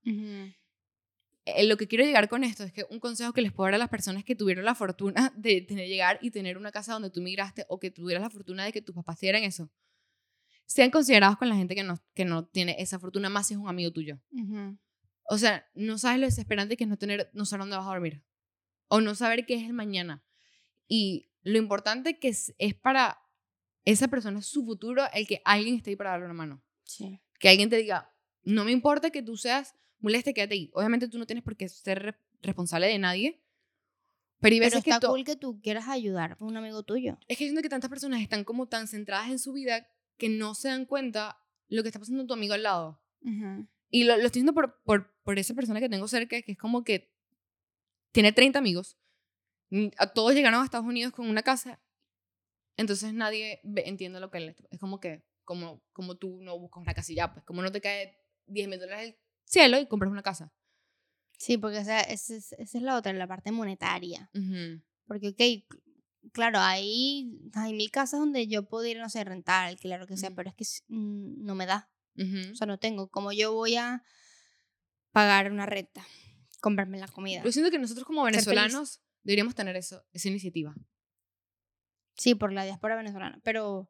[1.44, 3.74] Eh, lo que quiero llegar con esto es que un consejo que les puedo dar
[3.74, 7.10] a las personas que tuvieron la fortuna de tener, llegar y tener una casa donde
[7.10, 9.70] tú migraste o que tuvieras la fortuna de que tus papás te dieran eso.
[10.68, 13.58] Sean considerados con la gente que no, que no tiene esa fortuna, más si es
[13.58, 14.20] un amigo tuyo.
[14.30, 14.78] Ujú.
[15.30, 17.90] O sea, no sabes lo desesperante que es no tener, no saber dónde vas a
[17.90, 18.22] dormir.
[18.88, 20.22] O no saber qué es el mañana.
[20.86, 23.18] Y lo importante que es, es para
[23.86, 26.62] esa persona, su futuro, el que alguien esté ahí para darle una mano.
[26.84, 27.18] Sí.
[27.40, 30.70] Que alguien te diga, no me importa que tú seas moleste, quédate ahí.
[30.74, 33.42] Obviamente tú no tienes por qué ser re- responsable de nadie.
[34.40, 36.82] Pero hay Pero veces que está to- cool que tú quieras ayudar a un amigo
[36.82, 37.18] tuyo.
[37.26, 39.88] es que siento que tantas personas están como tan centradas en su vida
[40.18, 41.38] que no se dan cuenta
[41.68, 43.00] lo que está pasando tu amigo al lado.
[43.90, 46.58] Y lo, lo estoy diciendo por, por, por esa persona que tengo cerca, que es
[46.58, 47.10] como que
[48.12, 48.98] tiene 30 amigos.
[49.70, 51.80] mm, A todos llegaron a Estados Unidos con una casa.
[52.76, 56.94] Entonces nadie entiende lo que él es como que, como, como tú no buscas una
[56.94, 60.12] casa y ya, pues como no te cae 10 mil dólares del cielo y compras
[60.12, 60.52] una casa.
[61.38, 64.30] Sí, porque esa, esa es, esa es la otra, la parte monetaria.
[65.06, 65.78] Porque, ok,
[66.32, 70.16] claro, hay, hay mil casas donde yo puedo ir, no sé, rentar, alquilar, lo que
[70.16, 70.64] sea, pero es que
[70.94, 71.90] mm, no me da.
[72.50, 73.08] O sea, no tengo.
[73.08, 74.02] Como yo voy a
[75.12, 76.04] pagar una renta,
[76.60, 77.42] comprarme la comida?
[77.44, 80.74] Yo siento que nosotros como venezolanos deberíamos tener eso, esa iniciativa.
[82.16, 83.40] Sí, por la diáspora venezolana.
[83.44, 83.88] Pero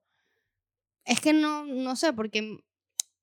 [1.04, 2.58] es que no, no sé, porque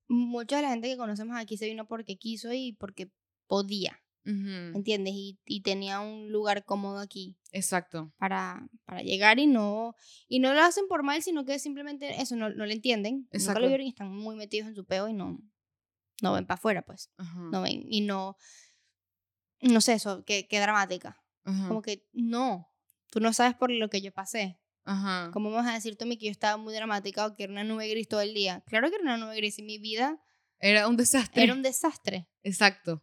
[0.08, 3.10] mucha de la gente que conocemos aquí se vino porque quiso y porque
[3.46, 5.14] podía, Ujú, ¿entiendes?
[5.14, 8.12] Y, y tenía un lugar cómodo aquí Exacto.
[8.18, 9.94] para, para llegar y no,
[10.28, 13.14] y no lo hacen por mal, sino que simplemente eso, no, no lo entienden.
[13.18, 13.60] Nunca Exacto.
[13.60, 15.38] lo vieron y están muy metidos en su peo y no,
[16.22, 17.10] no ven para afuera, pues.
[17.16, 18.36] Ajá, No ven y no,
[19.60, 21.22] no sé, eso, qué, qué dramática.
[21.44, 22.68] ajá, Como que no,
[23.10, 24.58] tú no sabes por lo que yo pasé.
[24.84, 25.30] ajá.
[25.32, 27.88] ¿Cómo vas a decir, Tommy, que yo estaba muy dramática o que era una nube
[27.88, 28.62] gris todo el día?
[28.66, 30.20] Claro que era una nube gris y mi vida
[30.58, 31.42] Era un desastre.
[31.44, 32.28] era un desastre.
[32.42, 33.02] Exacto.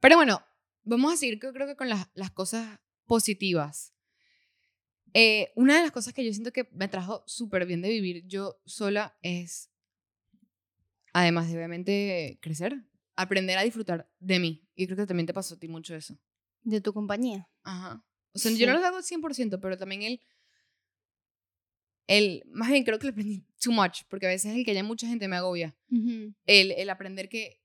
[0.00, 0.44] Pero bueno,
[0.84, 3.94] vamos a seguir creo, creo que con las, las cosas positivas.
[5.14, 8.26] Eh, una de las cosas que yo siento que me trajo súper bien de vivir
[8.26, 9.70] yo sola es,
[11.12, 12.82] además de obviamente crecer,
[13.16, 14.66] aprender a disfrutar de mí.
[14.74, 16.18] Y creo que también te pasó a ti mucho eso.
[16.62, 17.48] De tu compañía.
[17.62, 18.02] Ajá.
[18.32, 18.80] O sea, yo no Sí.
[18.80, 20.20] lo hago 100%, pero también el,
[22.06, 24.82] el, más bien creo que lo aprendí too much, porque a veces el que haya
[24.82, 25.76] mucha gente me agobia.
[26.46, 27.60] El, el aprender que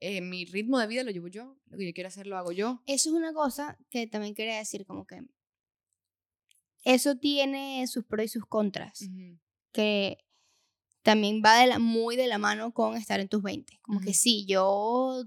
[0.00, 2.52] eh, mi ritmo de vida lo llevo yo, lo que yo quiero hacer lo hago
[2.52, 2.82] yo.
[2.86, 5.20] Eso es una cosa que también quería decir, como que
[6.84, 9.38] eso tiene sus pros y sus contras, Ujú,
[9.72, 10.18] que
[11.02, 13.78] también va de la, muy de la mano con estar en tus 20.
[13.82, 14.18] Como que Ujú.
[14.18, 15.24] sí, yo,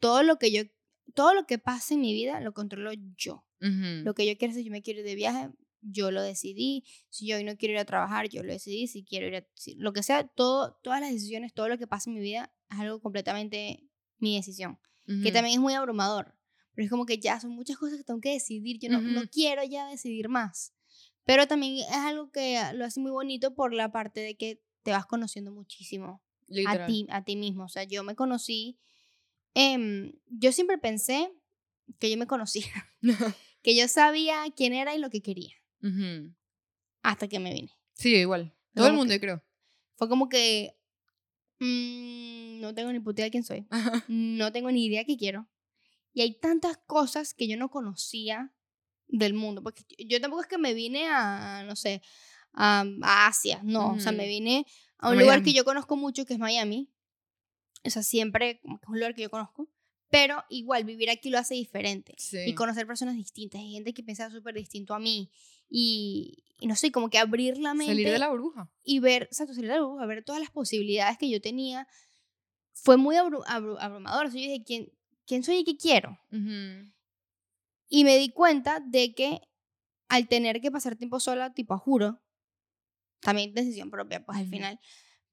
[0.00, 0.62] todo lo que yo,
[1.14, 3.46] todo lo que pasa en mi vida lo controlo yo.
[3.60, 5.50] ujú, Lo que yo quiero hacer, yo me quiero ir de viaje,
[5.82, 6.84] yo lo decidí.
[7.10, 8.86] Si yo hoy no quiero ir a trabajar, yo lo decidí.
[8.88, 9.46] Si quiero ir a...
[9.54, 12.54] si- lo que sea, todo, todas las decisiones, todo lo que pasa en mi vida
[12.70, 13.89] es algo completamente
[14.20, 14.78] mi decisión.
[15.24, 16.36] Que también es muy abrumador.
[16.72, 18.78] Pero es como que ya son muchas cosas que tengo que decidir.
[18.78, 20.72] Yo no, no quiero ya decidir más.
[21.24, 24.92] Pero también es algo que lo hace muy bonito por la parte de que te
[24.92, 26.22] vas conociendo muchísimo
[26.66, 27.64] a ti, a ti mismo.
[27.64, 28.78] O sea, yo me conocí.
[29.54, 31.32] em, yo siempre pensé
[31.98, 32.72] que yo me conocía,
[33.62, 35.54] que yo sabía quién era y lo que quería,
[37.02, 37.72] hasta que me vine.
[37.94, 38.54] Sí, igual.
[38.74, 39.42] Todo el mundo, creo.
[39.96, 40.76] Fue como que
[41.60, 43.66] mm, no tengo ni puta idea de quién soy,
[44.08, 45.48] no tengo ni idea qué quiero.
[46.12, 48.52] Y hay tantas cosas que yo no conocía
[49.06, 52.02] del mundo, porque yo tampoco es que me vine a, no sé,
[52.52, 54.28] a, a Asia, no, o sea, me Ujú.
[54.28, 54.66] vine
[54.98, 56.90] a un lugar que yo conozco mucho, que es Miami.
[57.84, 59.68] O sea, siempre como que es un lugar que yo conozco.
[60.10, 62.16] Pero igual, vivir aquí lo hace diferente.
[62.44, 63.60] Y conocer personas distintas.
[63.60, 65.30] Hay gente que piensa súper distinto a mí.
[65.70, 68.68] Y, y no sé, como que abrir la mente Salir de la burbuja.
[68.84, 71.86] y ver, exacto, salir de la burbuja, ver todas las posibilidades que yo tenía.
[72.72, 74.30] Fue muy abru- abru- abrumador.
[74.30, 74.92] Sea, yo dije, ¿quién,
[75.26, 76.18] ¿quién soy y qué quiero?
[76.32, 76.90] Ujú.
[77.88, 79.40] Y me di cuenta de que
[80.08, 82.20] al tener que pasar tiempo sola, tipo a juro,
[83.20, 84.50] también decisión propia, pues al Ujú.
[84.50, 84.80] final,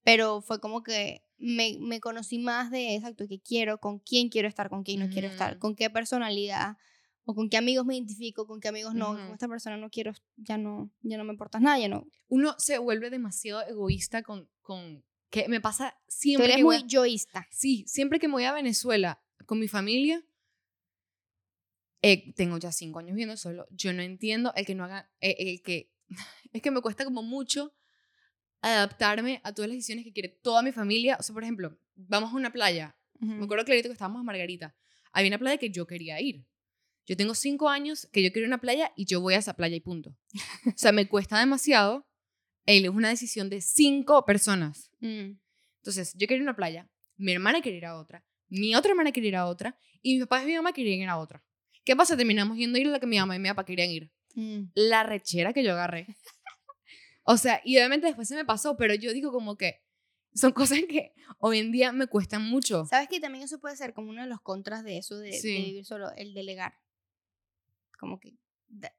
[0.04, 4.48] pero fue como que me, me conocí más de exacto, qué quiero, con quién quiero
[4.48, 6.78] estar, con quién no quiero estar, con qué personalidad,
[7.30, 9.18] o con qué amigos me identifico, con qué amigos no, Ujú.
[9.22, 12.08] con esta persona no quiero, ya no, ya no me importas nada, ya no.
[12.30, 16.78] Uno se vuelve demasiado egoísta con, con que me pasa Tú siempre eres que voy
[16.78, 17.46] muy a- yoísta.
[17.52, 20.24] Sí, siempre que me voy a Venezuela con mi familia,
[22.02, 25.36] eh, tengo ya cinco años viviendo solo, yo no entiendo el que no haga, eh,
[25.38, 25.92] el que,
[26.54, 27.74] es que me cuesta como mucho
[28.62, 31.18] adaptarme a todas las decisiones que quiere toda mi familia.
[31.20, 33.44] O sea, por ejemplo, vamos a una playa, me Ujú.
[33.44, 34.76] acuerdo clarito que estábamos en Margarita,
[35.12, 36.46] había una playa que yo quería ir.
[37.08, 39.76] Yo tengo cinco años que yo quiero una playa y yo voy a esa playa
[39.76, 40.16] y punto.
[40.66, 42.06] O sea, me cuesta demasiado.
[42.66, 44.92] Él es una decisión de cinco personas.
[45.00, 45.40] Mm.
[45.78, 49.14] Entonces, yo ir a una playa, mi hermana quería ir a otra, mi otra hermana
[49.14, 51.42] quería ir a otra, y mi papá y mi mamá querían ir a otra.
[51.86, 52.18] ¿Qué pasa?
[52.18, 54.12] Terminamos yendo a ir a la que mi mamá y mi papá querían ir.
[54.36, 54.64] Mm.
[54.76, 56.08] La rechera que yo agarré.
[57.24, 59.82] O sea, y obviamente después se me pasó, pero yo digo como que
[60.34, 62.86] son cosas que hoy en día me cuestan mucho.
[62.86, 65.40] ¿Sabes que también eso puede ser como uno de los contras de eso de, de
[65.40, 65.56] Sí.
[65.64, 66.74] vivir solo, el delegar?
[67.98, 68.36] Como que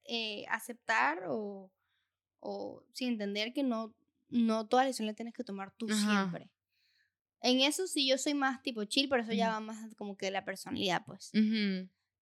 [0.05, 1.71] eh, aceptar o,
[2.41, 3.95] o sí, entender que no,
[4.29, 5.99] no toda decisión la tienes que tomar tú Ajá.
[6.11, 6.51] siempre.
[7.41, 10.27] En eso sí yo soy más tipo chill, pero eso ya va más como que
[10.27, 11.31] de la personalidad, pues.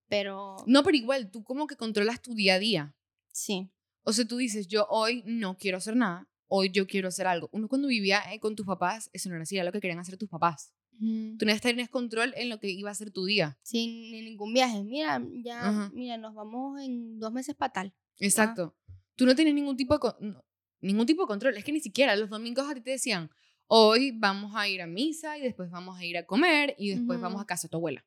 [0.09, 2.95] Pero No, pero igual, tú como que controlas tu día a día.
[3.33, 3.70] sí.
[4.09, 7.49] O sea, tú dices, yo hoy no quiero hacer nada, hoy yo quiero hacer algo.
[7.51, 9.99] Uno cuando vivía eh, con tus papás, eso no era así, era lo que querían
[9.99, 10.72] hacer tus papás.
[10.99, 13.59] Tú no tenías control en lo que iba a ser tu día.
[13.63, 14.83] Sin ni ningún viaje.
[14.83, 15.91] Mira, ya, Ajá.
[15.95, 17.95] mira, nos vamos en dos meses para tal.
[18.19, 18.75] Exacto.
[19.15, 20.45] Tú no tienes ningún tipo de no,
[20.81, 21.57] ningún tipo de control.
[21.57, 23.31] Es que ni siquiera los domingos a ti te decían,
[23.67, 27.21] hoy vamos a ir a misa y después vamos a ir a comer y después
[27.21, 28.05] vamos a casa de tu abuela.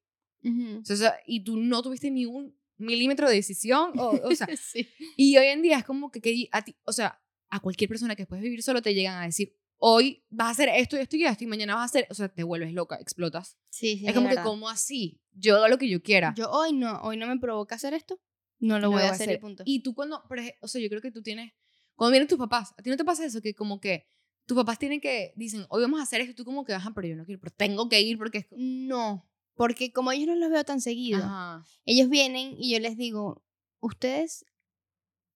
[1.26, 3.92] Y tú no tuviste ni un milímetro de decisión.
[3.98, 4.88] O, o sea, sí.
[5.18, 8.16] y hoy en día es como que, que a ti, o sea, a cualquier persona
[8.16, 11.18] que puedes vivir solo te llegan a decir, hoy vas a hacer esto y esto
[11.18, 13.58] y esto y mañana vas a hacer, o sea, te vuelves loca, explotas.
[13.70, 14.36] Sí, sí, es como que.
[14.44, 15.20] ¿cómo así?
[15.32, 16.34] Yo hago lo que yo quiera.
[16.38, 18.20] Yo hoy no, hoy no me provoca hacer esto.
[18.60, 19.64] No lo no voy a hacer, y punto.
[19.66, 20.22] Y tú cuando,
[20.62, 21.54] o sea, yo creo que tú tienes,
[21.96, 23.42] cuando vienen tus papás, ¿a ti no te pasa eso?
[23.42, 24.06] Que como que
[24.46, 26.92] tus papás tienen que, dicen, hoy vamos a hacer esto, y tú como que, ajá,
[26.94, 28.48] pero yo no quiero, pero tengo que ir porque es...
[28.48, 28.56] co-".
[28.58, 31.64] No, porque como ellos no los veo tan seguido, Ajá.
[31.86, 33.46] ellos vienen y yo les digo,
[33.80, 34.46] ustedes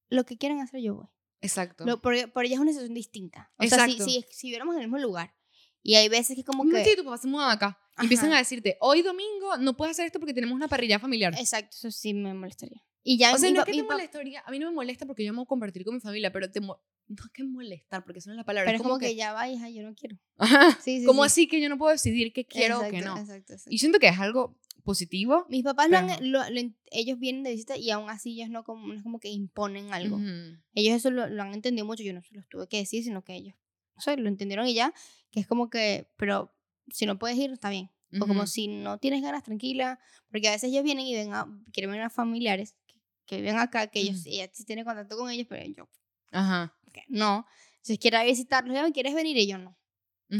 [0.09, 1.07] lo que quieran hacer yo voy.
[1.43, 1.85] Exacto.
[1.85, 3.51] Lo, porque por ellas es una situación distinta.
[3.57, 4.05] O sea, si, Exacto.
[4.05, 5.35] si, si viviéramos en el mismo lugar
[5.83, 6.69] y hay veces que como que...
[6.69, 7.77] momentito, tus papás se mudan acá.
[7.99, 8.37] y Empiezan Ajá.
[8.37, 11.35] a decirte, hoy domingo no puedes hacer esto porque tenemos una parrilla familiar.
[11.37, 12.81] Exacto, eso sí me molestaría.
[13.05, 15.25] Y ya O sea, no es que te molestaría, a mí no me molesta porque
[15.25, 16.77] yo amo compartir con mi familia, pero te no
[17.25, 18.71] es que molestar, porque eso no es la palabra.
[18.71, 20.17] Pero es como que, ya va, hija, yo no quiero.
[20.37, 20.71] Ajá.
[20.81, 21.27] Sí, sí, ¿Cómo sí.
[21.27, 23.21] así que yo no puedo decidir qué quiero o qué Exacto, no?
[23.21, 23.69] Exacto, exacto.
[23.69, 25.45] Y siento que es algo positivo.
[25.49, 26.61] Mis papás lo han- Pero- lo- lo
[26.91, 29.93] ellos vienen de visita y aún así ellos no, como, no es como que imponen
[29.93, 30.17] algo.
[30.17, 30.57] Ujú.
[30.75, 33.23] Ellos eso lo, lo han entendido mucho, yo no se los tuve que decir, sino
[33.23, 33.55] que ellos,
[33.95, 34.93] no sé, lo entendieron y ya,
[35.31, 36.53] que es como que, pero
[36.91, 37.89] si no puedes ir, está bien.
[38.21, 41.47] O como si no tienes ganas, tranquila, porque a veces ellos vienen y ven a,
[41.71, 44.29] quieren ver a familiares que, que viven acá, que ellos, Ujú.
[44.29, 45.89] ella sí tiene contacto con ellos, pero yo,
[46.31, 46.77] Ajá.
[46.93, 47.47] que no.
[47.81, 49.35] Si quiere visitarlos, ¿quieres venir?
[49.37, 49.75] Y yo no.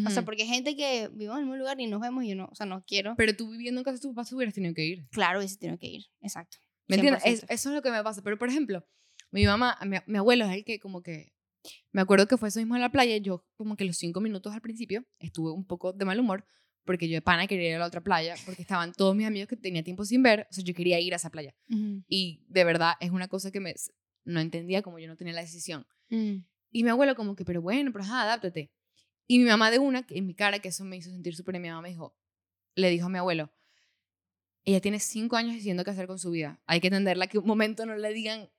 [0.07, 2.29] O sea, porque hay gente que vive en el mismo lugar y nos vemos y
[2.29, 3.13] yo no, o sea, no quiero.
[3.15, 5.07] Pero tú viviendo en casa de tus papás, hubieras tenido que ir.
[5.11, 6.57] Claro, ese tiene que ir, exacto.
[6.87, 7.23] ¿Me entiendes?
[7.25, 7.45] Es- 100%.
[7.49, 8.21] eso es lo que me pasa.
[8.23, 8.85] Pero, por ejemplo,
[9.31, 11.33] mi mamá, mi, mi abuelo es el que como que...
[11.91, 13.15] Me acuerdo que fue eso mismo en la playa.
[13.17, 16.45] Yo como que los cinco minutos al principio estuve un poco de mal humor
[16.85, 19.47] porque yo de pana quería ir a la otra playa porque estaban todos mis amigos
[19.47, 20.47] que tenía tiempo sin ver.
[20.49, 21.55] O sea, yo quería ir a esa playa.
[21.69, 22.03] Ujú.
[22.07, 23.73] Y de verdad es una cosa que me...
[24.25, 25.85] no entendía como yo no tenía la decisión.
[26.09, 26.39] Mm.
[26.71, 28.71] Y mi abuelo como que, pero bueno, pero ajá, adáptate.
[29.28, 31.69] Y mi mamá de una, en mi cara, que eso me hizo sentir súper, mi
[31.69, 32.15] mamá me dijo,
[32.76, 33.51] le dijo a mi abuelo,
[34.65, 36.61] ella tiene cinco años diciendo qué hacer con su vida.
[36.65, 38.49] Hay que entenderla que un momento no le digan,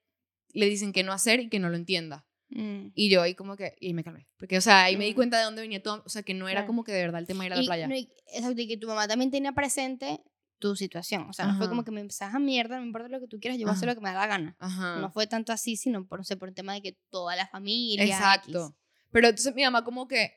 [0.53, 2.27] le dicen que no hacer y que no lo entienda.
[2.51, 2.89] Mm.
[2.95, 4.29] Y yo ahí como que, y me calmé.
[4.37, 5.17] Porque, o sea, ahí me di Mm.
[5.17, 6.67] cuenta de dónde venía todo, o sea, que no era Claro.
[6.69, 7.89] como que de verdad el tema de ir a la Y- playa.
[7.89, 10.21] no, y- exacto, y que tu mamá también tenía presente
[10.59, 11.23] tu situación.
[11.29, 11.87] O sea, no fue como Ajá.
[11.87, 13.89] que me empezás a mierda, no importa lo que tú quieras, yo voy a hacer
[13.89, 13.95] Ajá.
[13.95, 14.57] lo que me da la gana.
[14.61, 14.99] Ajá.
[15.01, 17.47] No fue tanto así, sino por, no sé, por un tema de que toda la
[17.49, 18.05] familia.
[18.05, 18.67] Exacto.
[18.69, 18.77] X.
[19.11, 20.33] Pero entonces mi mamá como que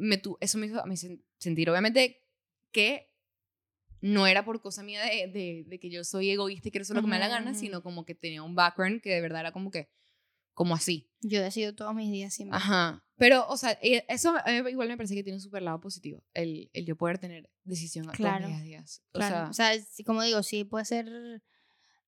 [0.00, 2.22] me tu, eso me hizo a mí sen- sentir obviamente
[2.72, 3.12] que
[4.00, 6.96] no era por cosa mía de, de, de que yo soy egoísta y quiero hacer
[6.96, 9.40] lo que me da la gana, sino como que tenía un background que de verdad
[9.40, 9.90] era como que,
[10.54, 11.10] como así.
[11.20, 12.56] Yo decido todos mis días siempre.
[12.56, 13.04] Ajá.
[13.16, 14.34] Pero, o sea, eh, eso
[14.70, 18.08] igual me parece que tiene un super lado positivo, el, el yo poder tener decisión
[18.08, 19.02] a todos mis días.
[19.12, 19.52] O Claro.
[19.52, 21.06] sea, O sea, como digo, sí puede ser.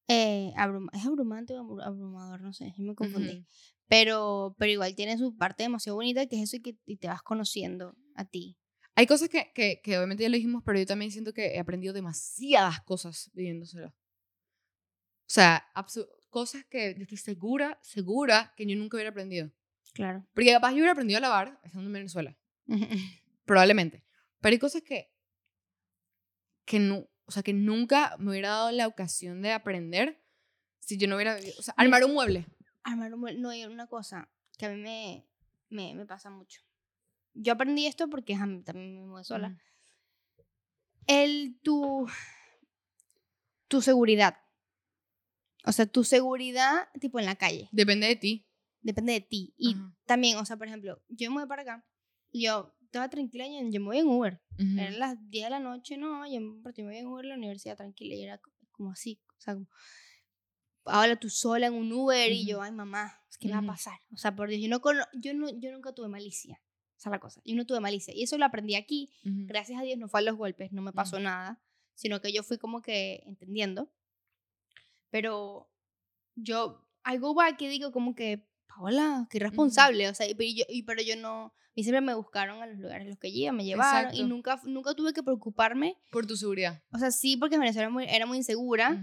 [0.09, 2.40] eh, abrum- ¿Es abrumante o abru- abrumador?
[2.40, 3.47] No sé, yo me confundí.
[3.93, 7.09] Pero, pero igual tiene su parte demasiado bonita, que es eso y que y te
[7.09, 8.57] vas conociendo a ti.
[8.95, 11.59] Hay cosas que, que, que obviamente ya lo dijimos, pero yo también siento que he
[11.59, 13.88] aprendido demasiadas cosas viviendo sola.
[13.88, 15.66] O sea,
[16.30, 19.51] cosas que yo estoy segura, segura que yo nunca hubiera aprendido.
[19.93, 20.26] Claro.
[20.32, 22.34] Porque capaz yo hubiera aprendido a lavar estando en Venezuela,
[23.45, 24.05] probablemente.
[24.40, 25.12] Pero hay cosas que,
[26.64, 30.24] que, nu- o sea, que nunca me hubiera dado la ocasión de aprender
[30.80, 31.36] si yo no hubiera.
[31.59, 32.47] O sea, armar un mueble.
[32.85, 34.28] Armar un No, hay una cosa
[34.59, 35.26] que a mí me,
[35.70, 36.61] me, me pasa mucho.
[37.35, 39.49] Yo aprendí esto porque también me mudé sola.
[39.49, 39.59] Ujú.
[41.07, 42.07] El, tu,
[43.68, 44.37] tu seguridad.
[45.64, 47.68] O sea, tu seguridad, tipo en la calle.
[47.72, 48.47] Depende de ti.
[48.80, 49.55] Depende de ti.
[49.57, 49.97] Y Ajá.
[50.07, 51.87] también, o sea, por ejemplo, yo me mudé para acá.
[52.30, 54.43] Y yo estaba tranquila, yo, yo me voy en Uber.
[54.59, 54.78] Ujú.
[54.80, 57.76] Eran las 10 de la noche, no, yo me voy en Uber a la universidad
[57.76, 58.14] tranquila.
[58.14, 59.20] Y era co- como así.
[59.39, 59.68] O sea, como,
[60.85, 63.99] ahora tú sola en un Uber y yo, ay mamá, ¿qué me va a pasar?
[64.12, 66.61] O sea, por Dios, yo, no cono- yo, no, yo nunca tuve malicia.
[66.97, 67.41] Esa es la cosa.
[67.45, 68.14] Yo no tuve malicia.
[68.14, 69.11] Y eso lo aprendí aquí.
[69.24, 71.24] Gracias a Dios no fue a los golpes, no me pasó Ujú.
[71.24, 71.61] nada,
[71.95, 73.91] sino que yo fui como que entendiendo.
[75.11, 75.68] Pero
[76.37, 80.09] yo, algo va que digo como que, Paola, qué irresponsable.
[80.09, 82.78] O sea, y, pero yo, y- pero yo no, mí siempre me buscaron a los
[82.78, 85.97] lugares a los que iba, me llevaron y nunca, nunca tuve que preocuparme.
[86.11, 86.83] Por tu seguridad.
[86.93, 89.03] O sea, sí, porque Venezuela era muy, era muy insegura.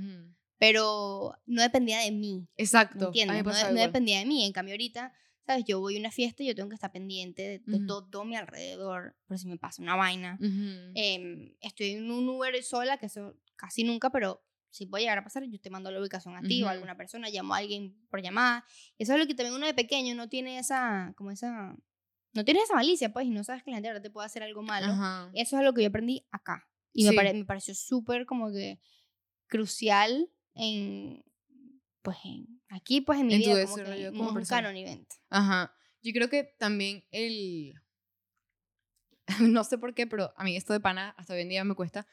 [0.59, 2.47] Pero no dependía de mí.
[2.57, 2.95] Exacto.
[2.97, 3.63] ¿Me me entiendes?
[3.63, 4.45] No, no dependía de mí.
[4.45, 5.13] En cambio, ahorita,
[5.45, 5.63] ¿sabes?
[5.65, 7.87] Yo voy a una fiesta y yo tengo que estar pendiente de, de Ujú.
[8.09, 10.37] todo mi alrededor, por si me pasa una vaina.
[10.39, 10.91] Ujú.
[10.95, 15.23] Em, estoy en un Uber sola, que eso casi nunca, pero si puede llegar a
[15.23, 17.97] pasar, yo te mando la ubicación a ti o a alguna persona, llamo a alguien
[18.09, 18.63] por llamada.
[18.99, 21.75] Eso es lo que también uno de pequeño no tiene esa, como esa,
[22.33, 24.43] no tiene esa malicia, pues, y no sabes que la gente ahora te puede hacer
[24.43, 25.31] algo malo.
[25.33, 26.67] Eso es lo que yo aprendí acá.
[26.93, 27.15] Y me, Sí.
[27.15, 28.79] pare- me pareció súper como que
[29.47, 30.29] crucial
[30.59, 31.23] en,
[32.01, 35.07] pues, en, aquí, pues, en mi En vida, como que como un canon event.
[35.29, 35.73] Ajá.
[36.01, 37.73] Yo creo que también el.
[39.53, 41.75] No sé por qué, pero a mí esto de pana hasta hoy en día me
[41.75, 42.07] cuesta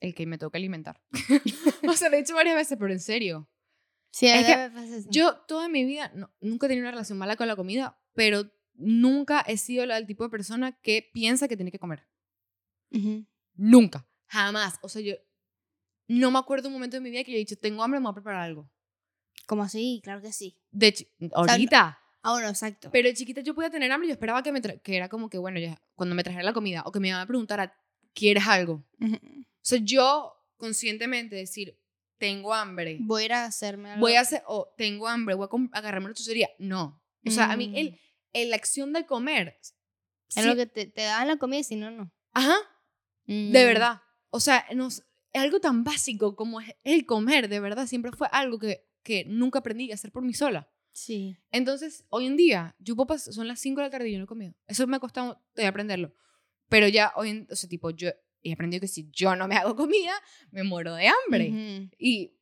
[0.00, 1.00] el que me toca alimentar.
[1.88, 3.48] o sea, lo he dicho varias veces, pero en serio.
[4.10, 4.70] Sí, Es que.
[5.10, 8.50] Yo toda mi vida no- nunca he tenido una relación mala con la comida, pero
[8.74, 12.08] nunca he sido el tipo de persona que piensa que tiene que comer.
[12.90, 13.26] Ujú.
[13.54, 14.08] Nunca.
[14.26, 14.78] Jamás.
[14.82, 15.14] O sea, yo
[16.08, 18.04] no me acuerdo un momento de mi vida que yo he dicho, tengo hambre, me
[18.04, 18.68] voy a preparar algo.
[19.46, 20.58] Como así, claro que sí.
[20.70, 20.94] De
[21.34, 21.98] ahorita.
[22.22, 22.90] Ah, bueno, exacto.
[22.90, 25.38] Pero chiquita yo podía tener hambre y yo esperaba que me que era como que,
[25.38, 27.72] bueno, ya, cuando me trajera la comida o que me iba a preguntar,
[28.12, 28.84] ¿quieres algo?
[29.00, 29.14] Ujú.
[29.16, 31.78] O sea, yo conscientemente decir,
[32.18, 34.00] tengo hambre, Voy a ir a hacerme algo.
[34.00, 36.50] voy a hacer, o tengo hambre, voy a agarrarme una chuchería.
[36.58, 37.00] No.
[37.24, 37.76] O sea, a mí Mm.
[37.76, 38.00] el,
[38.32, 39.56] el- la acción de comer.
[39.60, 39.74] Es
[40.28, 42.10] sí- lo que te, te dan la comida y si no, no.
[42.32, 42.56] Ajá,
[43.26, 43.52] Mm.
[43.52, 44.02] de verdad.
[44.30, 45.04] O sea, nos,
[45.34, 47.86] algo tan básico como es el comer, de verdad.
[47.86, 50.70] Siempre fue algo que, que nunca aprendí a hacer por mí sola.
[50.92, 51.36] Sí.
[51.52, 54.18] Entonces, hoy en día, yo puedo pas- son las 5 de la tarde y yo
[54.18, 54.54] no he comido.
[54.66, 56.12] Eso me ha costado todavía aprenderlo.
[56.68, 58.10] Pero ya hoy en, o sea, tipo, yo
[58.42, 60.12] he aprendido que si yo no me hago comida,
[60.50, 61.50] me muero de hambre.
[61.50, 61.90] Ujú.
[61.98, 62.36] Y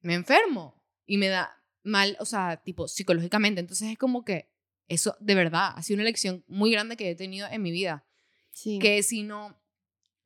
[0.00, 0.82] me enfermo.
[1.06, 3.60] Y me da mal, o sea, tipo, psicológicamente.
[3.60, 4.50] Entonces es como que
[4.88, 8.06] eso, de verdad, ha sido una lección muy grande que he tenido en mi vida.
[8.50, 8.78] Sí.
[8.78, 9.58] Que si no,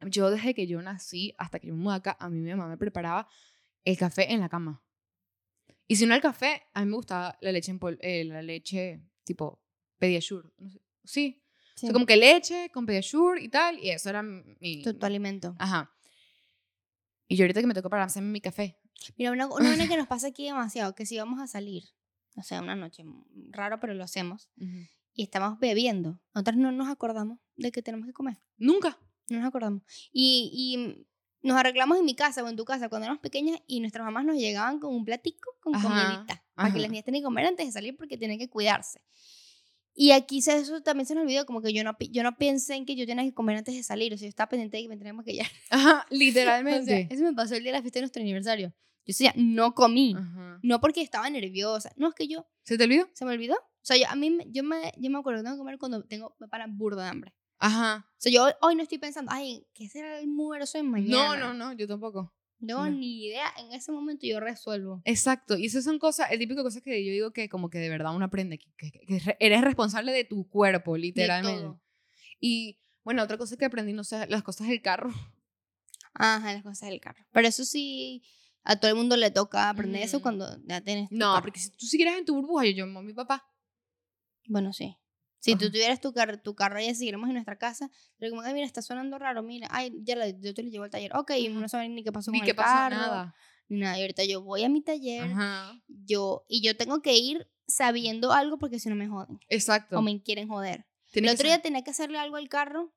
[0.01, 2.68] yo desde que yo nací hasta que yo me mudé acá, a mí mi mamá
[2.68, 3.28] me preparaba
[3.84, 4.82] el café en la cama.
[5.88, 8.42] Y si no el café, a mí me gustaba la leche en pol- eh, la
[8.42, 9.62] leche tipo
[9.99, 10.49] Pediasure.
[10.59, 10.80] no sé.
[11.05, 11.42] Sí.
[11.42, 11.86] O Sí.
[11.86, 14.82] sea, como que leche con Pediasure y tal, y eso era mi...
[14.82, 15.55] tu, tu alimento.
[15.59, 15.92] Ajá.
[17.28, 18.78] Y yo ahorita que me tocó para hacerme mi café.
[19.18, 21.84] Mira, una, una vaina que nos pasa aquí demasiado, que si vamos a salir,
[22.36, 23.05] o sea, una noche,
[23.51, 24.49] raro, pero lo hacemos,
[25.12, 28.38] y estamos bebiendo, nosotros no nos acordamos de que tenemos que comer.
[28.57, 28.99] Nunca.
[29.29, 29.83] No nos acordamos.
[30.12, 31.07] Y, y
[31.47, 34.24] nos arreglamos en mi casa o en tu casa cuando éramos pequeñas y nuestras mamás
[34.24, 37.47] nos llegaban con un platico con Ajá, comidita para que las niñas tienen que comer
[37.47, 39.01] antes de salir porque tienen que cuidarse.
[39.99, 42.74] Y aquí se, eso también se nos olvidó, como que yo no, yo no pensé
[42.74, 44.83] en que yo tenía que comer antes de salir, o sea, yo estaba pendiente de
[44.83, 45.47] que me tenía que maquillar.
[45.70, 47.09] Ajá, O sea, literalmente.
[47.11, 48.68] eso me pasó el día de la fiesta de nuestro aniversario.
[48.68, 50.59] Yo decía, no comí, Ajá.
[50.62, 53.09] no porque estaba nerviosa, no, es que yo, ¿Se te olvidó?
[53.14, 53.55] se me olvidó.
[53.55, 56.03] O sea, yo, a mí, yo me, yo me acuerdo que tengo que comer cuando
[56.05, 57.35] tengo, me para burda de hambre.
[57.59, 58.07] Ajá.
[58.11, 61.36] O sea, yo hoy, no estoy pensando, ay, ¿qué será el almuerzo de mañana?
[61.36, 62.32] No, no, no, yo tampoco.
[62.59, 62.90] No, No.
[62.90, 63.52] ni idea.
[63.59, 65.02] En ese momento yo resuelvo.
[65.04, 67.78] Exacto, y esas son cosas, el típico de cosas que yo digo que como que
[67.78, 71.61] de verdad uno aprende, que, que- que re- eres responsable de tu cuerpo, De literalmente.
[71.62, 71.80] todo.
[72.40, 75.11] Y bueno, otra cosa que aprendí, no sé, las cosas del carro.
[76.14, 77.24] Ajá, las cosas del carro.
[77.30, 78.22] Pero eso sí,
[78.64, 80.22] a todo el mundo le toca aprender eso Mm.
[80.22, 81.09] cuando ya tienes.
[81.11, 81.42] tu No, carro.
[81.42, 83.46] porque si tú siguieras en tu burbuja, yo llamo a mi papá.
[84.48, 84.96] Bueno, sí.
[85.47, 85.72] Si tú Ajá.
[85.72, 87.88] tuvieras tu, carro tu carro y siguiéramos en nuestra casa,
[88.18, 90.84] pero como, ay, mira, está sonando raro, mira, ay, ya la- yo te lo llevo
[90.84, 91.14] al taller.
[91.16, 93.34] Ok, y no saben ni qué pasó Ni con que el pasa carro, nada.
[93.68, 93.97] Ni nada.
[93.99, 95.80] Y ahorita yo voy a mi taller, Ajá.
[95.86, 99.38] yo, y yo tengo que ir sabiendo algo porque si no me joden.
[99.49, 99.99] Exacto.
[99.99, 100.84] O me quieren joder.
[101.12, 102.92] Tiene el otro día tenía que hacerle algo al carro,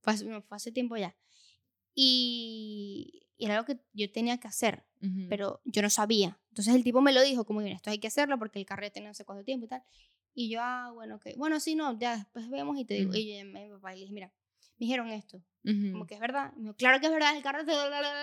[0.00, 1.14] fue hace, no, fue hace tiempo ya,
[1.94, 5.26] y, y era algo que yo tenía que hacer, Ujú.
[5.28, 6.38] pero yo no sabía.
[6.48, 8.82] Entonces el tipo me lo dijo, como, mira, esto hay que hacerlo porque el carro
[8.82, 9.82] ya tiene no sé cuánto tiempo y tal.
[10.34, 11.26] Y yo, ah, bueno, ok.
[11.36, 13.10] Bueno, sí, no, ya después vemos y te digo.
[13.10, 13.18] Ujú.
[13.18, 14.32] Y yo a mi papá y le dije, mira,
[14.78, 15.92] me dijeron esto, Ujú.
[15.92, 16.52] como que es verdad.
[16.54, 17.72] Me dijo, claro que es verdad, el carro te...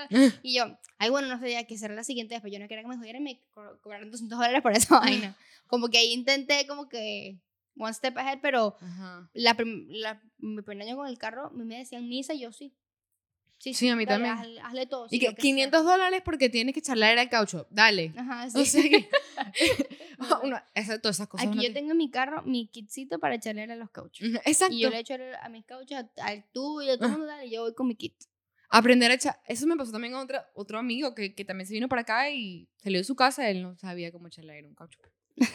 [0.44, 2.68] Y yo, ay, bueno, no sé, ya que será la siguiente vez, pero yo no
[2.68, 5.36] quería que me jodieran y me co- cobraron 200 dólares por esa vaina.
[5.68, 7.40] Como que ahí intenté como que
[7.78, 9.30] one step ahead, pero Ajá.
[9.34, 12.74] la, prim- la- mi primer año con el carro, me decían misa y yo sí.
[13.60, 14.34] Sí, a mí dale, también.
[14.38, 15.06] Hazle, hazle todo.
[15.08, 15.42] Y sí, que que sea".
[15.42, 17.68] 500 dólares porque tienes que echarle aire al caucho.
[17.70, 18.14] Dale.
[18.18, 18.60] Ajá, sí.
[18.62, 19.10] O sea que.
[20.20, 21.48] No, uno, esa- todas esas cosas.
[21.48, 24.28] Aquí yo te- tengo en mi carro mi kitcito para echarle aire a los cauchos.
[24.46, 24.74] Exacto.
[24.76, 27.18] Y yo le echo a mis cauchos, al tuyo, a todo el Ah.
[27.18, 28.16] mundo, dale, y yo voy con mi kit.
[28.70, 29.40] Aprender a echar.
[29.48, 32.30] Eso me pasó también a otra, otro amigo que, que también se vino para acá
[32.30, 33.50] y salió de su casa.
[33.50, 35.00] Él no sabía cómo a un caucho.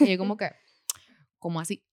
[0.01, 0.51] Y yo, como que.
[1.39, 1.85] como así?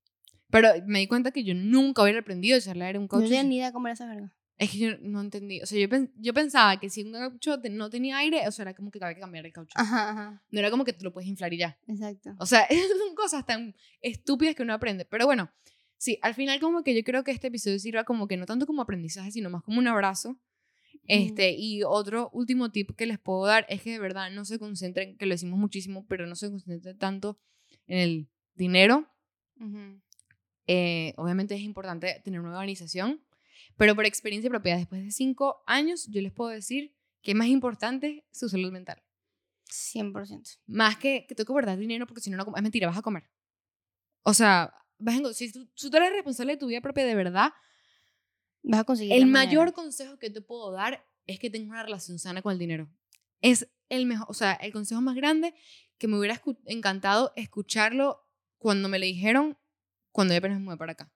[0.50, 3.10] Pero me di cuenta que yo nunca hubiera aprendido a echarle aire a un No
[3.10, 3.26] caucho.
[3.26, 4.34] tenía ni idea de cómo era esa verga.
[4.62, 5.60] Es que yo no entendí.
[5.62, 8.62] O sea, yo, pen- yo pensaba que si un caucho no tenía aire, o sea,
[8.64, 9.74] era como que había que cambiar el caucho.
[9.76, 11.80] Ajá, ajá, No era como que tú lo puedes inflar y ya.
[11.88, 12.36] exacto.
[12.38, 12.68] O sea,
[13.08, 15.04] son cosas tan estúpidas que uno aprende.
[15.06, 15.50] Pero bueno,
[15.98, 18.68] sí, al final como que yo creo que este episodio sirva como que no tanto
[18.68, 20.38] como aprendizaje, sino más como un abrazo.
[21.08, 24.60] Este, y otro último tip que les puedo dar es que de verdad no se
[24.60, 27.40] concentren, que lo decimos muchísimo, pero no se concentren tanto
[27.88, 29.08] en el dinero.
[29.60, 30.00] Ujú.
[30.68, 33.20] Eh, obviamente es importante tener una organización,
[33.78, 37.48] pero por experiencia propia, después de cinco años, yo les puedo decir que es más
[37.48, 39.02] importante su salud mental.
[39.70, 40.60] 100%.
[40.68, 43.02] Más que que tengo que guardar dinero porque si no, no es mentira, vas a
[43.02, 43.30] comer.
[44.24, 47.16] O sea, vas a si tú, si tú eres responsable de tu vida propia de
[47.16, 47.52] verdad,
[48.64, 49.46] Vas a conseguir el la manera.
[49.48, 52.88] mayor consejo que te puedo dar es que tengas una relación sana con el dinero.
[53.42, 55.56] Es el mejor, o sea, el consejo más grande
[55.98, 58.24] que me hubiera escu- encantado escucharlo
[58.60, 59.58] cuando me lo dijeron
[60.12, 61.12] cuando yo apenas me mudé para acá.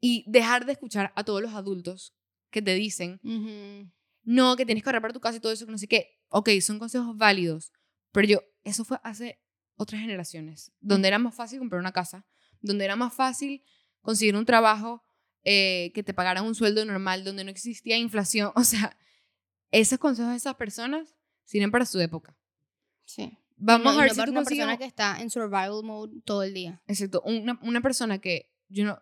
[0.00, 2.14] Y dejar de escuchar a todos los adultos
[2.50, 3.20] que te dicen,
[4.22, 6.20] no, que tienes que ahorrar para tu casa y todo eso, que no sé qué.
[6.28, 7.72] Ok, son consejos válidos,
[8.12, 9.40] pero yo, eso fue hace
[9.76, 12.26] otras generaciones, donde era más fácil comprar una casa,
[12.60, 13.62] donde era más fácil
[14.00, 15.04] conseguir un trabajo
[15.44, 18.52] eh, que te pagaran un sueldo normal, donde no existía inflación.
[18.56, 18.98] O sea,
[19.70, 22.36] esos consejos de esas personas sirven para su época.
[23.04, 23.38] Sí.
[23.56, 26.20] Vamos No, a ver no si tú una consigues persona que está en survival mode
[26.24, 26.82] todo el día.
[26.86, 29.00] Exacto, una, una persona que yo no,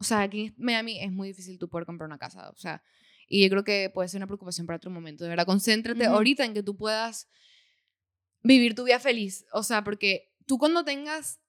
[0.00, 2.82] o sea, aquí en Miami es muy difícil tú poder comprar una casa, o sea,
[3.28, 6.14] y yo creo que puede ser una preocupación para otro momento, de verdad, concéntrate Ujú.
[6.16, 7.28] ahorita en que tú puedas
[8.42, 11.40] vivir tu vida feliz, o sea, porque tú cuando tengas,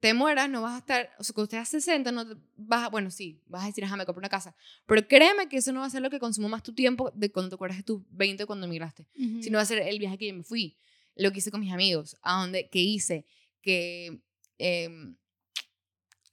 [0.00, 2.84] te mueras, no vas a estar, o sea, cuando estés a 60, no te- vas
[2.84, 4.54] a, bueno, sí, vas a decir, ajá, me una casa,
[4.86, 7.30] pero créeme que eso no va a ser lo que consuma más tu tiempo de
[7.30, 9.42] cuando te acuerdas de tus 20 cuando emigraste Ujú.
[9.42, 10.76] sino va a ser el viaje que yo me fui,
[11.14, 13.26] lo que hice con mis amigos, a donde, que hice,
[13.60, 14.22] que...
[14.58, 15.16] em,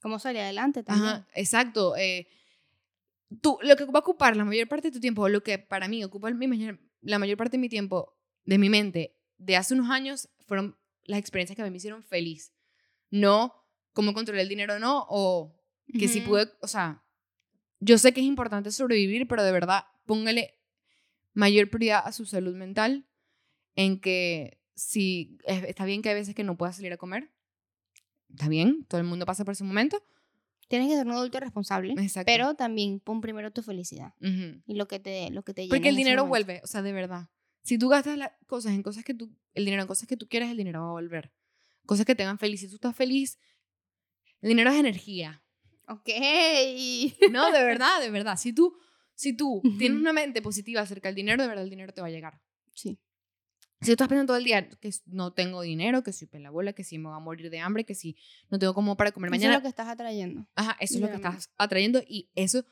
[0.00, 1.08] ¿Cómo salir adelante también?
[1.08, 1.96] ajá, exacto.
[1.96, 2.26] eh,
[3.40, 5.88] tú, lo que va a ocupar la mayor parte de tu tiempo, lo que para
[5.88, 9.74] mí ocupa mi mayor- la mayor parte de mi tiempo, de mi mente, de hace
[9.74, 12.52] unos años, fueron las experiencias que a mí me hicieron feliz.
[13.10, 13.54] No
[13.92, 15.56] cómo controlar el dinero, no, o
[15.98, 17.04] que si pude, o sea,
[17.80, 20.58] yo sé que es importante sobrevivir, pero de verdad, póngale
[21.34, 23.06] mayor prioridad a su salud mental
[23.74, 27.30] en que si es- está bien que hay veces que no puedas salir a comer,
[28.30, 30.02] está bien, todo el mundo pasa por ese momento.
[30.68, 32.26] Tienes que ser un adulto responsable, Exacto.
[32.26, 35.88] pero también pon primero tu felicidad y lo que te, lo que te llena Porque
[35.88, 37.28] el dinero vuelve, o sea, de verdad.
[37.62, 40.28] Si tú gastas las cosas en cosas que tú, el dinero en cosas que tú
[40.28, 41.32] quieres, el dinero va a volver.
[41.86, 42.60] Cosas que te hagan feliz.
[42.60, 43.38] Si tú estás feliz,
[44.40, 45.42] el dinero es energía.
[45.88, 46.08] Ok.
[47.32, 48.36] No, de verdad, de verdad.
[48.38, 48.76] Si tú,
[49.14, 52.06] Si tú tienes una mente positiva acerca del dinero, de verdad el dinero te va
[52.06, 52.40] a llegar.
[52.72, 52.98] Sí.
[53.80, 56.84] Si tú estás pensando todo el día que no tengo dinero, que soy pelabola, que
[56.84, 58.14] si me voy a morir de hambre, que si
[58.50, 60.46] no tengo como para comer Eso es mañana, lo que estás atrayendo.
[60.54, 62.62] Ajá, eso es lo que estás atrayendo y eso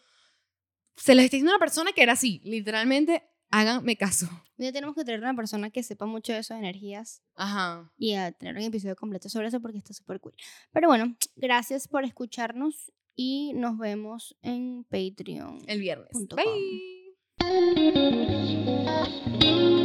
[0.97, 2.43] se les está diciendo a una persona que era así.
[2.45, 4.29] Literalmente, háganme caso.
[4.59, 7.91] Día tenemos que traer una persona que sepa mucho de esas energías Ajá.
[7.97, 10.35] y a tener un episodio completo sobre eso porque está súper cool.
[10.73, 15.63] Pero bueno, gracias por escucharnos y nos vemos en Patreon.
[15.67, 16.13] El viernes.
[19.57, 19.78] Bye.